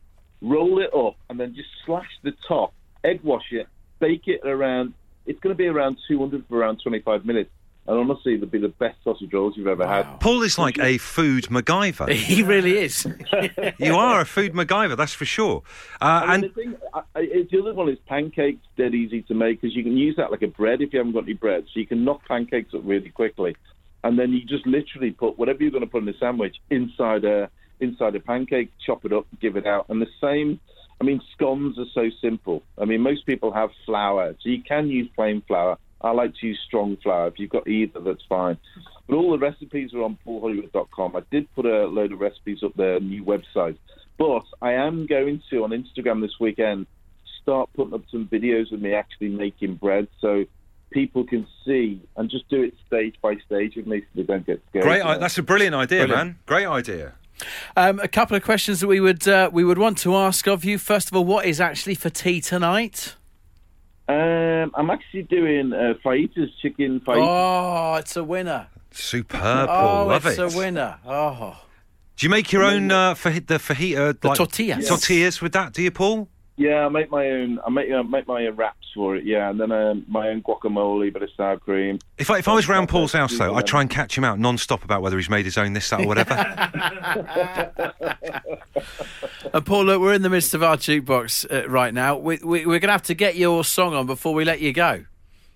Roll 0.42 0.82
it 0.82 0.94
up, 0.94 1.16
and 1.30 1.40
then 1.40 1.54
just 1.56 1.70
slash 1.86 2.08
the 2.24 2.32
top, 2.48 2.74
egg 3.04 3.22
wash 3.24 3.52
it, 3.52 3.68
bake 4.00 4.28
it 4.28 4.42
around. 4.48 4.94
It's 5.26 5.40
going 5.40 5.54
to 5.54 5.58
be 5.58 5.68
around 5.68 5.98
200 6.08 6.46
for 6.48 6.58
around 6.58 6.80
25 6.84 7.26
minutes. 7.26 7.52
And 7.88 7.98
honestly, 7.98 8.36
it'll 8.36 8.46
be 8.46 8.60
the 8.60 8.68
best 8.68 8.98
sausage 9.04 9.34
rolls 9.34 9.56
you've 9.58 9.66
ever 9.66 9.88
had. 9.88 10.20
Paul 10.20 10.44
is 10.44 10.60
like 10.60 10.78
a 10.78 11.00
food 11.00 11.46
MacGyver. 11.46 12.14
He 12.30 12.44
really 12.44 12.78
is. 12.78 13.08
you 13.80 13.96
are 13.96 14.22
a 14.22 14.26
food 14.26 14.54
MacGyver, 14.54 14.96
that's 14.96 15.14
for 15.14 15.26
sure. 15.26 15.64
Uh, 16.00 16.06
I 16.06 16.22
mean, 16.22 16.30
and 16.30 16.44
the 16.44 16.50
thing, 16.50 16.76
I, 16.94 17.02
I, 17.16 17.48
the 17.50 17.60
other 17.60 17.74
one 17.74 17.90
is 17.90 17.98
pancakes. 18.06 18.62
Dead 18.78 18.94
easy 18.94 19.24
to 19.24 19.34
make 19.34 19.60
because 19.60 19.76
you 19.76 19.84
can 19.84 19.98
use 19.98 20.16
that 20.18 20.30
like 20.30 20.44
a 20.44 20.48
bread 20.48 20.82
if 20.82 20.94
you 20.94 21.00
haven't 21.00 21.14
got 21.14 21.24
any 21.24 21.34
bread. 21.34 21.66
So 21.74 21.80
you 21.80 21.88
can 21.88 22.06
knock 22.06 22.22
pancakes 22.28 22.76
up 22.76 22.82
really 22.84 23.10
quickly, 23.10 23.56
and 24.04 24.18
then 24.18 24.32
you 24.32 24.44
just 24.46 24.66
literally 24.66 25.12
put 25.12 25.38
whatever 25.38 25.62
you're 25.62 25.72
going 25.72 25.84
to 25.84 25.90
put 25.90 26.04
in 26.04 26.10
a 26.10 26.18
sandwich 26.18 26.58
inside 26.70 27.26
a 27.26 27.50
inside 27.80 28.16
a 28.16 28.20
pancake, 28.20 28.72
chop 28.86 29.06
it 29.06 29.14
up, 29.14 29.26
give 29.40 29.56
it 29.56 29.66
out, 29.66 29.86
and 29.90 30.02
the 30.02 30.08
same. 30.22 30.60
I 31.02 31.06
mean, 31.06 31.22
scones 31.34 31.80
are 31.80 31.86
so 31.94 32.10
simple. 32.22 32.62
I 32.78 32.84
mean, 32.86 33.02
most 33.02 33.26
people 33.26 33.54
have 33.54 33.70
flour, 33.86 34.36
so 34.42 34.50
you 34.50 34.62
can 34.62 34.90
use 34.90 35.08
plain 35.16 35.42
flour. 35.48 35.78
I 36.02 36.12
like 36.12 36.34
to 36.36 36.48
use 36.48 36.60
strong 36.66 36.98
flour. 36.98 37.28
If 37.28 37.40
you've 37.40 37.50
got 37.50 37.68
either, 37.68 38.00
that's 38.02 38.24
fine. 38.28 38.58
But 39.08 39.16
all 39.16 39.32
the 39.32 39.38
recipes 39.38 39.94
are 39.94 40.04
on 40.04 40.18
paulhollywood.com. 40.26 41.16
I 41.16 41.22
did 41.32 41.54
put 41.56 41.66
a 41.66 41.88
load 41.88 42.12
of 42.12 42.20
recipes 42.20 42.64
up 42.64 42.74
there, 42.76 43.00
new 43.00 43.24
website. 43.24 43.78
But 44.18 44.44
I 44.62 44.74
am 44.74 45.08
going 45.08 45.42
to, 45.50 45.64
on 45.64 45.72
Instagram 45.72 46.22
this 46.22 46.40
weekend, 46.40 46.86
start 47.42 47.70
putting 47.76 47.94
up 47.94 48.04
some 48.12 48.28
videos 48.28 48.72
of 48.72 48.82
me 48.82 48.94
actually 48.94 49.30
making 49.30 49.76
bread 49.76 50.08
so 50.20 50.46
people 50.92 51.24
can 51.24 51.46
see 51.66 52.02
and 52.18 52.30
just 52.30 52.48
do 52.50 52.64
it 52.64 52.74
stage 52.88 53.16
by 53.22 53.36
stage 53.46 53.76
with 53.76 53.88
me 53.88 54.00
so 54.02 54.06
they 54.16 54.24
don't 54.24 54.46
get 54.46 54.62
scared. 54.70 54.84
great, 54.86 55.02
i- 55.02 55.18
that's 55.18 55.38
a 55.38 55.44
brilliant 55.44 55.76
idea, 55.76 56.06
Brilliant. 56.08 56.28
man. 56.28 56.40
Great 56.46 56.66
idea. 56.66 57.14
Um, 57.78 58.00
a 58.00 58.08
couple 58.08 58.36
of 58.36 58.44
questions 58.44 58.80
that 58.82 58.88
we 58.88 59.00
would 59.00 59.26
uh, 59.28 59.50
we 59.54 59.64
would 59.64 59.78
want 59.78 59.98
to 60.00 60.16
ask 60.16 60.48
of 60.48 60.66
you. 60.66 60.78
First 60.78 61.08
of 61.10 61.16
all, 61.16 61.24
what 61.26 61.46
is 61.46 61.62
actually 61.62 61.96
for 61.96 62.10
tea 62.10 62.42
tonight? 62.42 63.16
Um, 64.08 64.72
I'm 64.76 64.90
actually 64.90 65.24
doing 65.24 65.72
uh, 65.72 65.94
fajitas, 66.04 66.50
chicken 66.62 67.00
fajitas. 67.00 67.28
Oh, 67.28 67.96
it's 67.96 68.16
a 68.18 68.24
winner. 68.24 68.68
Superb, 68.92 69.70
Oh, 69.70 69.74
Paul. 69.74 70.08
Love 70.08 70.26
it's 70.26 70.40
it. 70.40 70.54
a 70.54 70.58
winner. 70.58 70.98
Oh, 71.06 71.56
Do 72.18 72.26
you 72.26 72.30
make 72.30 72.52
your 72.52 72.64
own 72.64 72.92
uh, 72.92 73.14
faji- 73.14 73.46
the 73.46 73.56
fajita? 73.60 74.20
The 74.20 74.28
like, 74.30 74.38
tortillas. 74.38 74.88
Tortillas 74.90 75.42
with 75.42 75.54
that, 75.54 75.74
do 75.74 75.84
you, 75.84 75.92
Paul? 75.92 76.28
Yeah, 76.60 76.86
I 76.86 76.90
make 76.90 77.10
my 77.10 77.26
own. 77.26 77.58
I 77.66 77.70
make 77.70 77.90
uh, 77.90 78.04
make 78.04 78.28
my 78.28 78.46
own 78.46 78.58
wraps 78.58 78.86
for 78.94 79.16
it. 79.16 79.24
Yeah, 79.24 79.50
and 79.50 79.58
then 79.58 79.72
um, 79.72 80.04
my 80.10 80.28
own 80.28 80.44
guacamole, 80.44 81.14
bit 81.14 81.24
of 81.24 81.30
sour 81.38 81.58
cream. 81.58 82.00
If 82.18 82.30
I, 82.30 82.40
if 82.40 82.50
I 82.50 82.54
was 82.54 82.68
round 82.68 82.90
Paul's 82.90 83.14
house, 83.14 83.38
though. 83.38 83.56
I'd 83.56 83.66
try 83.66 83.80
and 83.80 83.90
catch 83.90 84.18
him 84.18 84.26
out 84.26 84.40
non-stop 84.40 84.84
about 84.84 85.02
whether 85.02 85.16
he's 85.16 85.30
made 85.30 85.46
his 85.46 85.58
own 85.58 85.72
this, 85.72 85.90
that, 85.90 86.02
or 86.02 86.08
whatever. 86.08 86.34
and 89.54 89.66
Paul, 89.66 89.86
look, 89.86 90.02
we're 90.02 90.12
in 90.12 90.22
the 90.22 90.30
midst 90.30 90.54
of 90.54 90.62
our 90.62 90.76
jukebox 90.76 91.50
uh, 91.50 91.70
right 91.70 91.94
now. 91.94 92.18
We, 92.18 92.40
we, 92.44 92.66
we're 92.66 92.80
going 92.80 92.90
to 92.90 92.92
have 92.92 93.04
to 93.04 93.14
get 93.14 93.38
your 93.38 93.64
song 93.64 93.94
on 93.94 94.06
before 94.06 94.34
we 94.34 94.44
let 94.44 94.60
you 94.60 94.74
go. 94.74 95.06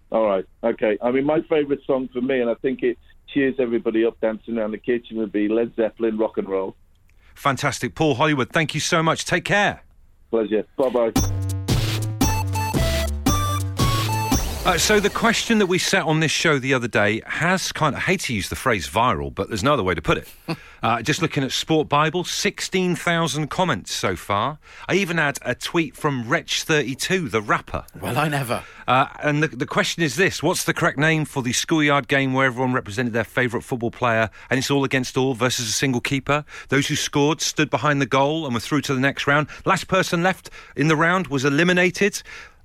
All 0.10 0.26
right, 0.26 0.46
okay. 0.64 0.98
I 1.02 1.12
mean, 1.12 1.26
my 1.26 1.42
favourite 1.50 1.84
song 1.86 2.08
for 2.14 2.22
me, 2.22 2.40
and 2.40 2.50
I 2.50 2.54
think 2.54 2.82
it 2.82 2.98
cheers 3.34 3.56
everybody 3.60 4.06
up 4.06 4.22
dancing 4.22 4.58
around 4.58 4.72
the 4.72 4.78
kitchen, 4.78 5.18
would 5.18 5.34
be 5.34 5.50
Led 5.50 5.76
Zeppelin 5.76 6.18
"Rock 6.18 6.38
and 6.38 6.48
Roll." 6.48 6.78
Fantastic. 7.36 7.94
Paul 7.94 8.16
Hollywood, 8.16 8.52
thank 8.52 8.74
you 8.74 8.80
so 8.80 9.04
much. 9.04 9.26
Take 9.26 9.44
care. 9.44 9.82
Pleasure. 10.34 10.66
Bye 10.76 10.90
bye. 10.90 11.63
Uh, 14.66 14.78
so 14.78 14.98
the 14.98 15.10
question 15.10 15.58
that 15.58 15.66
we 15.66 15.78
set 15.78 16.04
on 16.04 16.22
this 16.22 16.32
show 16.32 16.58
the 16.58 16.74
other 16.74 16.88
day 16.88 17.22
has 17.26 17.74
kind 17.74 17.94
of, 17.94 18.00
I 18.00 18.04
hate 18.06 18.22
to 18.22 18.34
use 18.34 18.48
the 18.48 18.56
phrase 18.56 18.88
viral, 18.88 19.36
but 19.36 19.50
there's 19.50 19.62
no 19.62 19.74
other 19.74 19.84
way 19.84 19.94
to 19.94 20.02
put 20.02 20.18
it. 20.18 20.30
uh, 20.84 21.02
just 21.02 21.22
looking 21.22 21.44
at 21.44 21.52
Sport 21.52 21.90
Bible, 21.90 22.24
16,000 22.24 23.50
comments 23.50 23.92
so 23.92 24.16
far. 24.16 24.60
I 24.88 24.96
even 24.96 25.18
had 25.18 25.38
a 25.42 25.54
tweet 25.54 25.98
from 25.98 26.24
Wretch32, 26.24 27.30
the 27.30 27.42
rapper. 27.42 27.84
Well, 28.00 28.18
I 28.18 28.30
never. 28.30 28.64
Uh, 28.88 29.08
and 29.22 29.44
the, 29.44 29.50
the 29.50 29.66
question 29.66 30.02
is 30.02 30.16
this 30.16 30.42
What's 30.42 30.64
the 30.64 30.74
correct 30.74 30.98
name 30.98 31.26
for 31.26 31.44
the 31.44 31.52
schoolyard 31.52 32.08
game 32.08 32.32
where 32.32 32.46
everyone 32.46 32.72
represented 32.72 33.12
their 33.12 33.26
favourite 33.26 33.66
football 33.66 33.92
player 33.92 34.30
and 34.50 34.58
it's 34.58 34.72
all 34.72 34.86
against 34.86 35.18
all 35.18 35.34
versus 35.34 35.68
a 35.68 35.74
single 35.74 36.02
keeper? 36.02 36.46
Those 36.70 36.88
who 36.88 36.96
scored 36.96 37.42
stood 37.42 37.70
behind 37.70 38.02
the 38.02 38.06
goal 38.06 38.46
and 38.46 38.54
were 38.54 38.62
through 38.62 38.82
to 38.84 38.96
the 38.96 39.02
next 39.02 39.28
round. 39.28 39.48
Last 39.66 39.90
person 39.90 40.24
left 40.24 40.50
in 40.78 40.88
the 40.88 40.96
round 40.96 41.28
was 41.28 41.44
eliminated. 41.44 42.24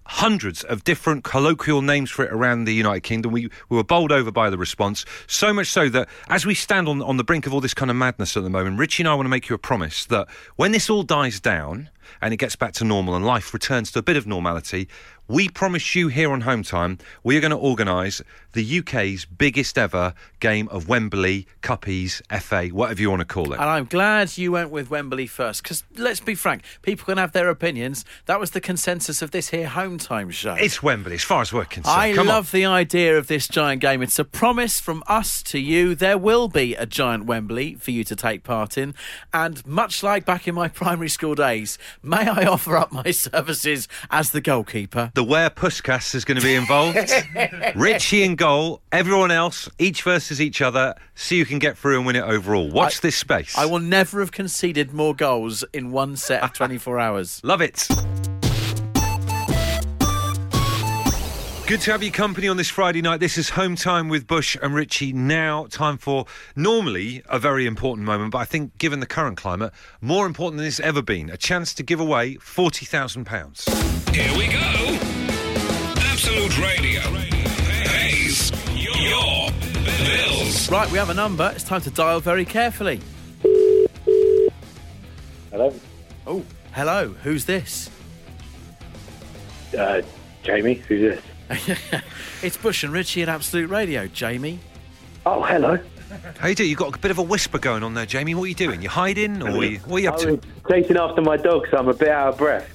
Hundreds 0.09 0.65
of 0.65 0.85
different 0.85 1.23
colloquial 1.23 1.83
names 1.83 2.11
for 2.11 2.25
it 2.25 2.33
around 2.33 2.65
the 2.65 2.75
United 2.75 3.03
Kingdom. 3.03 3.31
We, 3.31 3.49
we 3.69 3.77
were 3.77 3.85
bowled 3.85 4.11
over 4.11 4.31
by 4.31 4.51
the 4.51 4.59
response. 4.59 5.05
So 5.27 5.53
much 5.53 5.69
so 5.69 5.89
that 5.91 6.09
as 6.29 6.45
we 6.47 6.55
stand 6.55 6.89
on, 6.89 7.03
on 7.03 7.19
the 7.19 7.25
brink 7.25 7.47
of 7.47 7.55
all 7.55 7.61
this 7.61 7.75
kind 7.75 7.91
of 7.91 7.97
madness 7.97 8.37
at 8.37 8.43
the 8.43 8.51
moment, 8.51 8.79
Richie 8.79 9.03
and 9.03 9.09
I 9.09 9.15
want 9.15 9.27
to 9.27 9.31
make 9.31 9.49
you 9.49 9.55
a 9.55 9.59
promise 9.59 10.07
that 10.07 10.29
when 10.57 10.73
this 10.73 10.89
all 10.91 11.03
dies 11.03 11.41
down 11.41 11.91
and 12.21 12.35
it 12.35 12.39
gets 12.39 12.57
back 12.57 12.73
to 12.75 12.85
normal 12.85 13.15
and 13.15 13.25
life 13.25 13.53
returns 13.53 13.93
to 13.93 13.99
a 13.99 14.03
bit 14.03 14.17
of 14.17 14.27
normality, 14.27 14.89
we 15.29 15.47
promise 15.51 15.95
you 15.95 16.09
here 16.09 16.33
on 16.33 16.41
Home 16.41 16.63
Time, 16.63 16.97
we 17.23 17.37
are 17.37 17.41
going 17.41 17.51
to 17.51 17.57
organise 17.57 18.23
the 18.55 18.79
UK's 18.79 19.27
biggest 19.27 19.77
ever 19.77 20.15
game 20.41 20.69
of 20.69 20.89
Wembley, 20.89 21.47
Cuppies, 21.61 22.23
FA, 22.41 22.69
whatever 22.69 23.03
you 23.03 23.11
want 23.11 23.21
to 23.21 23.27
call 23.27 23.53
it. 23.53 23.61
And 23.61 23.69
I'm 23.69 23.85
glad 23.85 24.39
you 24.39 24.53
went 24.53 24.71
with 24.71 24.89
Wembley 24.89 25.27
first, 25.27 25.63
because 25.63 25.85
let's 25.97 26.21
be 26.21 26.35
frank, 26.35 26.63
people 26.81 27.05
can 27.05 27.19
have 27.19 27.33
their 27.33 27.51
opinions. 27.51 28.07
That 28.25 28.41
was 28.41 28.53
the 28.53 28.61
consensus 28.61 29.21
of 29.21 29.31
this 29.31 29.51
here 29.51 29.69
home 29.69 29.99
time 29.99 30.31
show. 30.31 30.55
It's 30.55 30.83
Wembley, 30.83 31.17
as 31.17 31.25
far 31.25 31.43
as 31.43 31.53
we're 31.53 31.67
concerned. 31.67 31.95
I 31.95 32.15
Come 32.15 32.29
love 32.29 32.51
the 32.51 32.65
idea 32.65 33.19
of 33.19 33.27
this 33.27 33.49
giant 33.49 33.83
game. 33.83 34.01
It's 34.01 34.19
a 34.19 34.25
promise 34.25 34.81
from 34.81 35.03
us 35.07 35.43
to 35.45 35.59
you. 35.59 35.95
There 35.95 36.17
will 36.17 36.49
be 36.49 36.75
a 36.75 36.87
giant 36.87 37.27
Wembley 37.27 37.75
for 37.75 37.91
you 37.91 38.03
to 38.05 38.17
take 38.17 38.45
part 38.45 38.79
in. 38.79 38.95
And 39.35 39.65
much 39.67 40.03
like 40.03 40.25
back 40.25 40.49
in 40.49 40.55
my 40.55 40.69
primary 40.79 41.11
school 41.11 41.35
days, 41.35 41.77
may 42.03 42.29
I 42.29 42.45
offer 42.47 42.77
up 42.77 42.93
my 42.93 43.11
services 43.11 43.89
as 44.11 44.31
the 44.31 44.41
goalkeeper? 44.41 45.11
the 45.15 45.25
Where 45.25 45.51
Puskas 45.51 46.15
is 46.15 46.25
going 46.25 46.39
to 46.39 46.45
be 46.45 46.55
involved. 46.55 46.99
Richie 47.77 48.23
in 48.23 48.37
goal, 48.37 48.81
everyone 48.93 49.31
else, 49.31 49.69
each 49.79 50.03
versus 50.03 50.41
each 50.41 50.61
other. 50.63 50.95
See 51.15 51.39
who 51.39 51.45
can 51.45 51.59
get 51.59 51.77
through 51.77 51.97
and 51.99 52.07
win 52.07 52.17
it 52.17 52.25
overall. 52.25 52.71
Watch 52.71 52.99
I- 52.99 53.01
this 53.03 53.17
space. 53.17 53.57
I 53.57 53.67
will 53.67 53.81
never 53.81 54.21
have 54.21 54.33
conceded 54.33 54.93
more 54.93 55.15
goals 55.15 55.65
in 55.73 55.91
one 55.91 56.17
set 56.17 56.43
of 56.43 56.53
24 56.55 56.99
hours. 56.99 57.41
Love 57.45 57.61
it. 57.61 57.89
Good 61.69 61.83
to 61.83 61.93
have 61.93 62.03
your 62.03 62.13
company 62.13 62.49
on 62.49 62.57
this 62.57 62.71
Friday 62.71 63.03
night. 63.03 63.21
This 63.21 63.37
is 63.37 63.51
home 63.51 63.77
time 63.77 64.09
with 64.09 64.27
Bush 64.27 64.57
and 64.63 64.75
Richie. 64.75 65.13
Now, 65.13 65.67
time 65.67 65.99
for 65.99 66.25
normally 66.57 67.23
a 67.29 67.39
very 67.39 67.67
important 67.67 68.07
moment, 68.07 68.31
but 68.31 68.39
I 68.39 68.47
think 68.47 68.79
given 68.79 69.01
the 69.01 69.07
current 69.07 69.37
climate, 69.37 69.75
more 70.01 70.25
important 70.25 70.57
than 70.59 70.67
it's 70.67 70.81
ever 70.81 71.03
been. 71.03 71.29
A 71.29 71.37
chance 71.37 71.75
to 71.75 71.83
give 71.83 72.01
away 72.01 72.37
£40,000. 72.37 74.15
Here 74.15 74.39
we 74.39 74.47
go. 74.47 74.59
Absolute 76.11 76.59
Radio 76.59 77.03
pays 77.85 78.51
your 78.75 79.51
bills. 79.95 80.71
Right, 80.71 80.91
we 80.91 80.97
have 80.97 81.11
a 81.11 81.15
number. 81.15 81.53
It's 81.55 81.65
time 81.65 81.83
to 81.83 81.91
dial 81.91 82.21
very 82.21 82.47
carefully. 82.47 82.99
Hello, 85.51 85.75
Oh, 86.27 86.43
hello. 86.73 87.09
Who's 87.25 87.45
this? 87.45 87.91
uh, 89.79 90.01
Jamie. 90.43 90.75
Who's 90.75 91.17
this? 91.17 91.23
It's 92.43 92.57
Bush 92.57 92.85
and 92.85 92.93
Richie 92.93 93.23
at 93.23 93.29
Absolute 93.29 93.69
Radio. 93.69 94.07
Jamie. 94.07 94.61
Oh, 95.27 95.43
hello. 95.43 95.79
How 96.39 96.49
you 96.49 96.55
doing? 96.55 96.71
You've 96.71 96.79
got 96.79 96.95
a 96.95 96.99
bit 96.99 97.11
of 97.11 97.19
a 97.19 97.23
whisper 97.23 97.59
going 97.59 97.83
on 97.83 97.95
there, 97.95 98.07
Jamie. 98.07 98.35
What 98.35 98.45
are 98.45 98.47
you 98.49 98.55
doing? 98.55 98.81
You 98.81 98.89
hiding 98.89 99.43
or 99.43 99.51
are 99.51 99.65
you, 99.65 99.79
what 99.81 99.97
are 99.97 100.01
you 100.01 100.09
up 100.09 100.19
to? 100.21 100.41
chasing 100.69 100.97
after 100.97 101.21
my 101.21 101.37
dog, 101.37 101.67
so 101.71 101.77
I'm 101.79 101.89
a 101.89 101.95
bit 101.95 102.09
out 102.09 102.29
of 102.29 102.39
breath. 102.39 102.69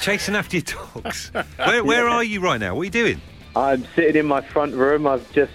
Chasing 0.00 0.34
after 0.34 0.56
your 0.56 0.64
dogs. 0.64 1.30
Where, 1.56 1.84
where 1.84 2.08
are 2.08 2.24
you 2.24 2.40
right 2.40 2.58
now? 2.60 2.74
What 2.74 2.82
are 2.82 2.84
you 2.84 2.90
doing? 2.90 3.20
I'm 3.56 3.84
sitting 3.94 4.16
in 4.16 4.26
my 4.26 4.40
front 4.40 4.74
room. 4.74 5.06
I've 5.06 5.30
just 5.32 5.52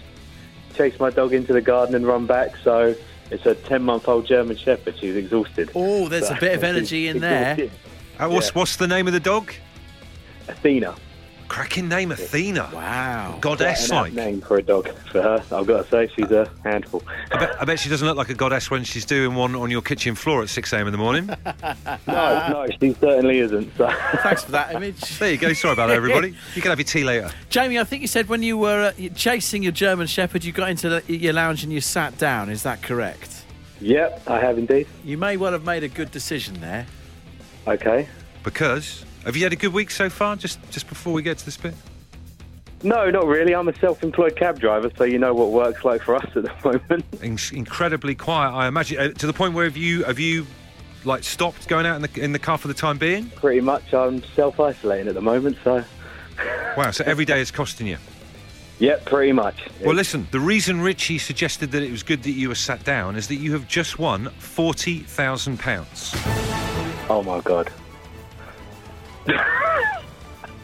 chased 0.76 1.00
my 1.00 1.10
dog 1.10 1.34
into 1.34 1.52
the 1.54 1.62
garden 1.62 1.96
and 1.96 2.08
run 2.08 2.26
back. 2.26 2.56
So 2.64 2.96
it's 3.30 3.46
a 3.46 3.56
10 3.56 3.84
month 3.84 4.08
old 4.08 4.26
German 4.26 4.56
Shepherd. 4.58 4.96
She's 5.00 5.16
exhausted. 5.16 5.70
Oh, 5.76 6.08
there's 6.08 6.30
a 6.30 6.38
bit 6.40 6.56
of 6.56 6.64
energy 6.74 7.08
in 7.10 7.20
there. 7.20 7.70
Uh, 8.18 8.30
what's, 8.30 8.48
Yeah. 8.48 8.54
what's 8.54 8.76
the 8.78 8.88
name 8.88 9.06
of 9.08 9.14
the 9.14 9.20
dog? 9.20 9.52
Athena. 10.48 10.96
Cracking 11.50 11.89
name, 11.89 12.12
Athena. 12.12 12.70
Wow. 12.72 13.39
Goddess 13.41 13.89
like. 13.89 14.13
name 14.13 14.39
for 14.39 14.58
a 14.58 14.62
dog. 14.62 14.88
For 15.12 15.20
her, 15.22 15.44
I've 15.51 15.65
got 15.65 15.84
to 15.84 15.89
say, 15.89 16.08
she's 16.15 16.29
a 16.29 16.50
handful. 16.63 17.03
I 17.32 17.38
bet, 17.39 17.62
I 17.62 17.65
bet 17.65 17.79
she 17.79 17.89
doesn't 17.89 18.08
look 18.08 18.15
like 18.15 18.29
a 18.29 18.36
goddess 18.36 18.70
when 18.70 18.84
she's 18.84 19.03
doing 19.03 19.36
one 19.36 19.56
on 19.56 19.72
your 19.72 19.82
kitchen 19.82 20.13
floor 20.13 20.44
at 20.44 20.50
6 20.50 20.74
a.m. 20.74 20.86
in 20.88 20.91
the 20.91 20.98
morning. 20.98 21.29
No, 22.08 22.48
no, 22.50 22.68
she 22.79 22.94
certainly 22.94 23.39
isn't. 23.39 23.75
So. 23.75 23.91
Thanks 24.24 24.44
for 24.44 24.51
that 24.51 24.75
image. 24.75 25.00
There 25.20 25.32
you 25.32 25.38
go. 25.38 25.51
Sorry 25.53 25.74
about 25.74 25.88
that, 25.88 25.96
everybody. 25.96 26.36
You 26.56 26.62
can 26.62 26.70
have 26.70 26.79
your 26.79 26.86
tea 26.86 27.03
later. 27.03 27.32
Jamie, 27.50 27.79
I 27.79 27.84
think 27.84 28.01
you 28.01 28.08
said 28.08 28.29
when 28.29 28.44
you 28.44 28.58
were 28.58 28.94
uh, 28.98 29.10
chasing 29.15 29.63
your 29.63 29.72
German 29.72 30.08
Shepherd, 30.08 30.44
you 30.44 30.51
got 30.51 30.70
into 30.70 30.89
the, 30.89 31.03
your 31.13 31.34
lounge 31.34 31.63
and 31.63 31.74
you 31.74 31.82
sat 31.82 32.18
down. 32.18 32.50
Is 32.50 32.63
that 32.63 32.82
correct? 32.82 33.44
yep, 33.82 34.22
I 34.27 34.39
have 34.39 34.58
indeed. 34.58 34.88
You 35.03 35.18
may 35.18 35.38
well 35.38 35.53
have 35.53 35.63
made 35.63 35.84
a 35.84 35.88
good 35.88 36.12
decision 36.12 36.60
there. 36.62 36.86
Okay. 37.68 38.08
Because 38.44 39.06
have 39.26 39.36
you 39.36 39.44
had 39.44 39.54
a 39.54 39.58
good 39.58 39.74
week 39.74 39.92
so 39.92 40.10
far? 40.10 40.36
Just 40.36 40.60
just 40.72 40.88
before 40.88 41.14
we 41.14 41.22
get 41.22 41.38
to 41.40 41.46
this 41.46 41.58
bit. 41.58 41.74
No, 42.82 43.10
not 43.10 43.26
really. 43.28 43.54
I'm 43.54 43.68
a 43.68 43.76
self-employed 43.76 44.38
cab 44.38 44.58
driver, 44.60 44.90
so 44.98 45.04
you 45.04 45.20
know 45.20 45.34
what 45.34 45.50
work's 45.52 45.84
like 45.84 46.02
for 46.02 46.16
us 46.16 46.26
at 46.36 46.44
the 46.44 46.54
moment. 46.64 47.04
In- 47.22 47.38
incredibly 47.58 48.16
quiet, 48.16 48.52
I 48.54 48.68
imagine, 48.68 48.98
uh, 48.98 49.10
to 49.10 49.28
the 49.28 49.34
point 49.34 49.54
where 49.54 49.66
have 49.66 49.76
you 49.76 50.06
have 50.06 50.18
you 50.18 50.48
like 51.04 51.24
stopped 51.26 51.68
going 51.68 51.86
out 51.86 51.98
in 51.98 52.02
the 52.02 52.24
in 52.24 52.32
the 52.32 52.40
car 52.40 52.58
for 52.58 52.70
the 52.70 52.74
time 52.74 52.98
being? 52.98 53.30
Pretty 53.32 53.60
much, 53.62 53.94
I'm 53.94 54.24
self-isolating 54.36 55.10
at 55.10 55.14
the 55.14 55.22
moment, 55.22 55.58
so 55.64 55.84
Wow. 56.78 56.92
So 56.92 57.04
every 57.06 57.26
day 57.26 57.42
is 57.42 57.52
costing 57.52 57.88
you. 57.88 57.98
yep, 58.80 59.04
pretty 59.04 59.34
much. 59.34 59.68
Well, 59.84 59.94
listen, 59.96 60.26
the 60.32 60.40
reason 60.40 60.80
Richie 60.80 61.18
suggested 61.18 61.72
that 61.72 61.84
it 61.84 61.92
was 61.92 62.02
good 62.04 62.24
that 62.24 62.32
you 62.32 62.48
were 62.48 62.56
sat 62.56 62.86
down 62.86 63.18
is 63.18 63.28
that 63.28 63.36
you 63.36 63.52
have 63.52 63.68
just 63.68 64.00
won 64.00 64.28
£40,000. 64.40 67.10
Oh 67.10 67.22
my 67.24 67.42
god. 67.42 67.70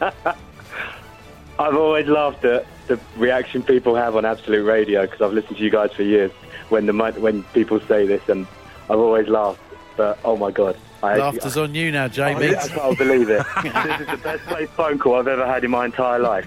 I've 1.58 1.74
always 1.74 2.06
laughed 2.06 2.44
at 2.44 2.66
the 2.86 3.00
reaction 3.16 3.62
people 3.62 3.94
have 3.94 4.14
on 4.16 4.24
Absolute 4.24 4.64
Radio 4.64 5.02
because 5.02 5.20
I've 5.20 5.32
listened 5.32 5.56
to 5.56 5.62
you 5.62 5.70
guys 5.70 5.92
for 5.92 6.02
years. 6.02 6.30
When 6.68 6.86
the 6.86 6.92
when 6.92 7.42
people 7.44 7.80
say 7.80 8.06
this, 8.06 8.28
and 8.28 8.46
I've 8.90 8.98
always 8.98 9.28
laughed. 9.28 9.60
But 9.96 10.18
oh 10.24 10.36
my 10.36 10.50
god, 10.50 10.76
I 11.02 11.16
Laughter's 11.16 11.56
on 11.56 11.74
you 11.74 11.92
now, 11.92 12.04
I, 12.04 12.08
Jamie. 12.08 12.56
I 12.56 12.68
can't 12.68 12.98
believe 12.98 13.28
it. 13.28 13.44
this 13.62 14.00
is 14.00 14.06
the 14.06 14.20
best 14.22 14.42
placed 14.44 14.72
phone 14.72 14.98
call 14.98 15.16
I've 15.16 15.28
ever 15.28 15.46
had 15.46 15.64
in 15.64 15.70
my 15.70 15.84
entire 15.84 16.18
life. 16.18 16.46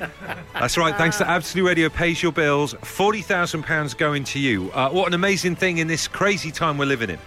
That's 0.53 0.77
right. 0.77 0.95
Thanks 0.95 1.17
to 1.19 1.27
Absolute 1.27 1.65
Radio 1.65 1.89
pays 1.89 2.21
your 2.21 2.31
bills. 2.31 2.73
£40,000 2.75 3.97
going 3.97 4.23
to 4.25 4.39
you. 4.39 4.71
Uh, 4.71 4.89
what 4.89 5.07
an 5.07 5.13
amazing 5.13 5.55
thing 5.55 5.77
in 5.77 5.87
this 5.87 6.07
crazy 6.07 6.51
time 6.51 6.77
we're 6.77 6.85
living 6.85 7.11
in. 7.11 7.19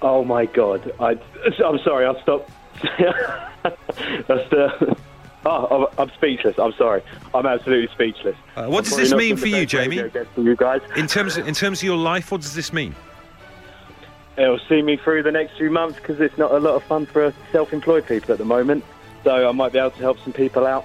Oh 0.00 0.24
my 0.24 0.46
god, 0.46 0.92
I, 1.00 1.18
I'm 1.64 1.78
sorry, 1.80 2.06
I'll 2.06 2.20
stop. 2.22 2.50
That's 3.62 4.50
the. 4.50 4.96
Oh, 5.46 5.66
I'm- 5.66 5.94
I'm 5.98 6.10
speechless. 6.16 6.58
I'm 6.58 6.72
sorry. 6.74 7.02
I'm 7.34 7.44
absolutely 7.46 7.92
speechless. 7.94 8.36
Uh, 8.56 8.66
what 8.66 8.78
I'm 8.78 8.84
does 8.84 8.96
this 8.96 9.12
mean 9.14 9.36
for 9.36 9.46
you, 9.46 9.66
Jamie? 9.66 9.98
For 10.34 10.40
you 10.40 10.56
guys, 10.56 10.80
In 10.96 11.06
terms 11.06 11.36
of, 11.36 11.46
in 11.46 11.52
terms 11.54 11.80
of 11.80 11.84
your 11.84 11.98
life, 11.98 12.32
what 12.32 12.40
does 12.40 12.54
this 12.54 12.72
mean? 12.72 12.94
it'll 14.36 14.58
see 14.68 14.82
me 14.82 14.96
through 14.96 15.22
the 15.22 15.30
next 15.30 15.56
few 15.56 15.70
months 15.70 15.96
because 15.96 16.20
it's 16.20 16.36
not 16.36 16.50
a 16.50 16.58
lot 16.58 16.74
of 16.74 16.82
fun 16.84 17.06
for 17.06 17.32
self-employed 17.52 18.04
people 18.06 18.32
at 18.32 18.38
the 18.38 18.44
moment. 18.44 18.84
So 19.22 19.48
I 19.48 19.52
might 19.52 19.72
be 19.72 19.78
able 19.78 19.92
to 19.92 19.98
help 19.98 20.18
some 20.24 20.32
people 20.32 20.66
out 20.66 20.84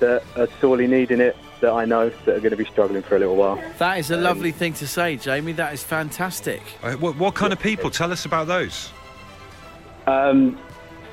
that 0.00 0.22
are 0.36 0.46
sorely 0.60 0.86
needing 0.86 1.20
it 1.20 1.34
that 1.62 1.72
I 1.72 1.86
know 1.86 2.10
that 2.10 2.36
are 2.36 2.40
going 2.40 2.50
to 2.50 2.56
be 2.56 2.66
struggling 2.66 3.02
for 3.02 3.16
a 3.16 3.18
little 3.18 3.36
while. 3.36 3.58
That 3.78 3.98
is 3.98 4.10
a 4.10 4.16
lovely 4.18 4.52
thing 4.52 4.74
to 4.74 4.86
say, 4.86 5.16
Jamie. 5.16 5.52
That 5.52 5.72
is 5.72 5.82
fantastic. 5.82 6.60
Uh, 6.82 6.92
what, 6.96 7.16
what 7.16 7.34
kind 7.34 7.50
of 7.52 7.58
people? 7.58 7.88
Tell 7.90 8.12
us 8.12 8.26
about 8.26 8.46
those. 8.46 8.90
Um, 10.06 10.58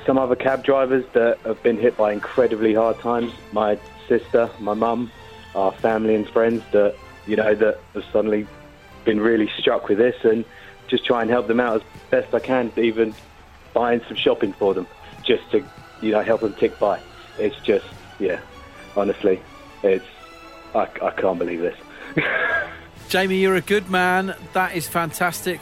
some 0.06 0.18
other 0.18 0.36
cab 0.36 0.64
drivers 0.64 1.04
that 1.12 1.38
have 1.40 1.62
been 1.62 1.78
hit 1.78 1.96
by 1.96 2.12
incredibly 2.12 2.74
hard 2.74 2.98
times. 2.98 3.32
My 3.52 3.78
sister, 4.08 4.50
my 4.60 4.74
mum, 4.74 5.10
our 5.54 5.72
family 5.72 6.14
and 6.14 6.28
friends 6.28 6.62
that 6.72 6.94
you 7.26 7.36
know 7.36 7.54
that 7.54 7.80
have 7.94 8.04
suddenly 8.12 8.46
been 9.04 9.20
really 9.20 9.50
struck 9.58 9.88
with 9.88 9.98
this, 9.98 10.16
and 10.24 10.44
just 10.88 11.04
try 11.04 11.22
and 11.22 11.30
help 11.30 11.46
them 11.46 11.60
out 11.60 11.76
as 11.76 11.82
best 12.10 12.34
I 12.34 12.40
can. 12.40 12.72
Even 12.76 13.14
buying 13.72 14.00
some 14.06 14.16
shopping 14.16 14.52
for 14.52 14.74
them, 14.74 14.86
just 15.22 15.50
to 15.52 15.64
you 16.00 16.12
know 16.12 16.22
help 16.22 16.40
them 16.42 16.54
tick 16.54 16.78
by. 16.78 17.00
It's 17.38 17.56
just 17.60 17.86
yeah, 18.18 18.40
honestly, 18.96 19.40
it's 19.82 20.06
I, 20.74 20.88
I 21.02 21.10
can't 21.10 21.38
believe 21.38 21.60
this. 21.60 21.76
Jamie, 23.08 23.36
you're 23.36 23.56
a 23.56 23.60
good 23.60 23.90
man. 23.90 24.34
That 24.54 24.74
is 24.74 24.88
fantastic. 24.88 25.60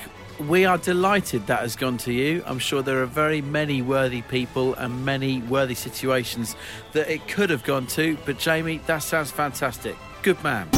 We 0.49 0.65
are 0.65 0.77
delighted 0.77 1.47
that 1.47 1.61
has 1.61 1.77
gone 1.77 1.99
to 1.99 2.13
you. 2.13 2.43
I'm 2.47 2.59
sure 2.59 2.83
there 2.83 3.03
are 3.03 3.07
very 3.07 3.41
many 3.41 3.81
worthy 3.81 4.23
people 4.23 4.75
and 4.75 5.05
many 5.05 5.41
worthy 5.43 5.75
situations 5.75 6.57
that 6.93 7.09
it 7.09 7.27
could 7.29 7.49
have 7.51 7.65
gone 7.65 7.87
to. 7.89 8.19
But 8.27 8.39
Jamie, 8.39 8.81
that 8.87 8.99
sounds 8.99 9.31
fantastic. 9.31 9.97
Good 10.23 10.43
man. 10.43 10.69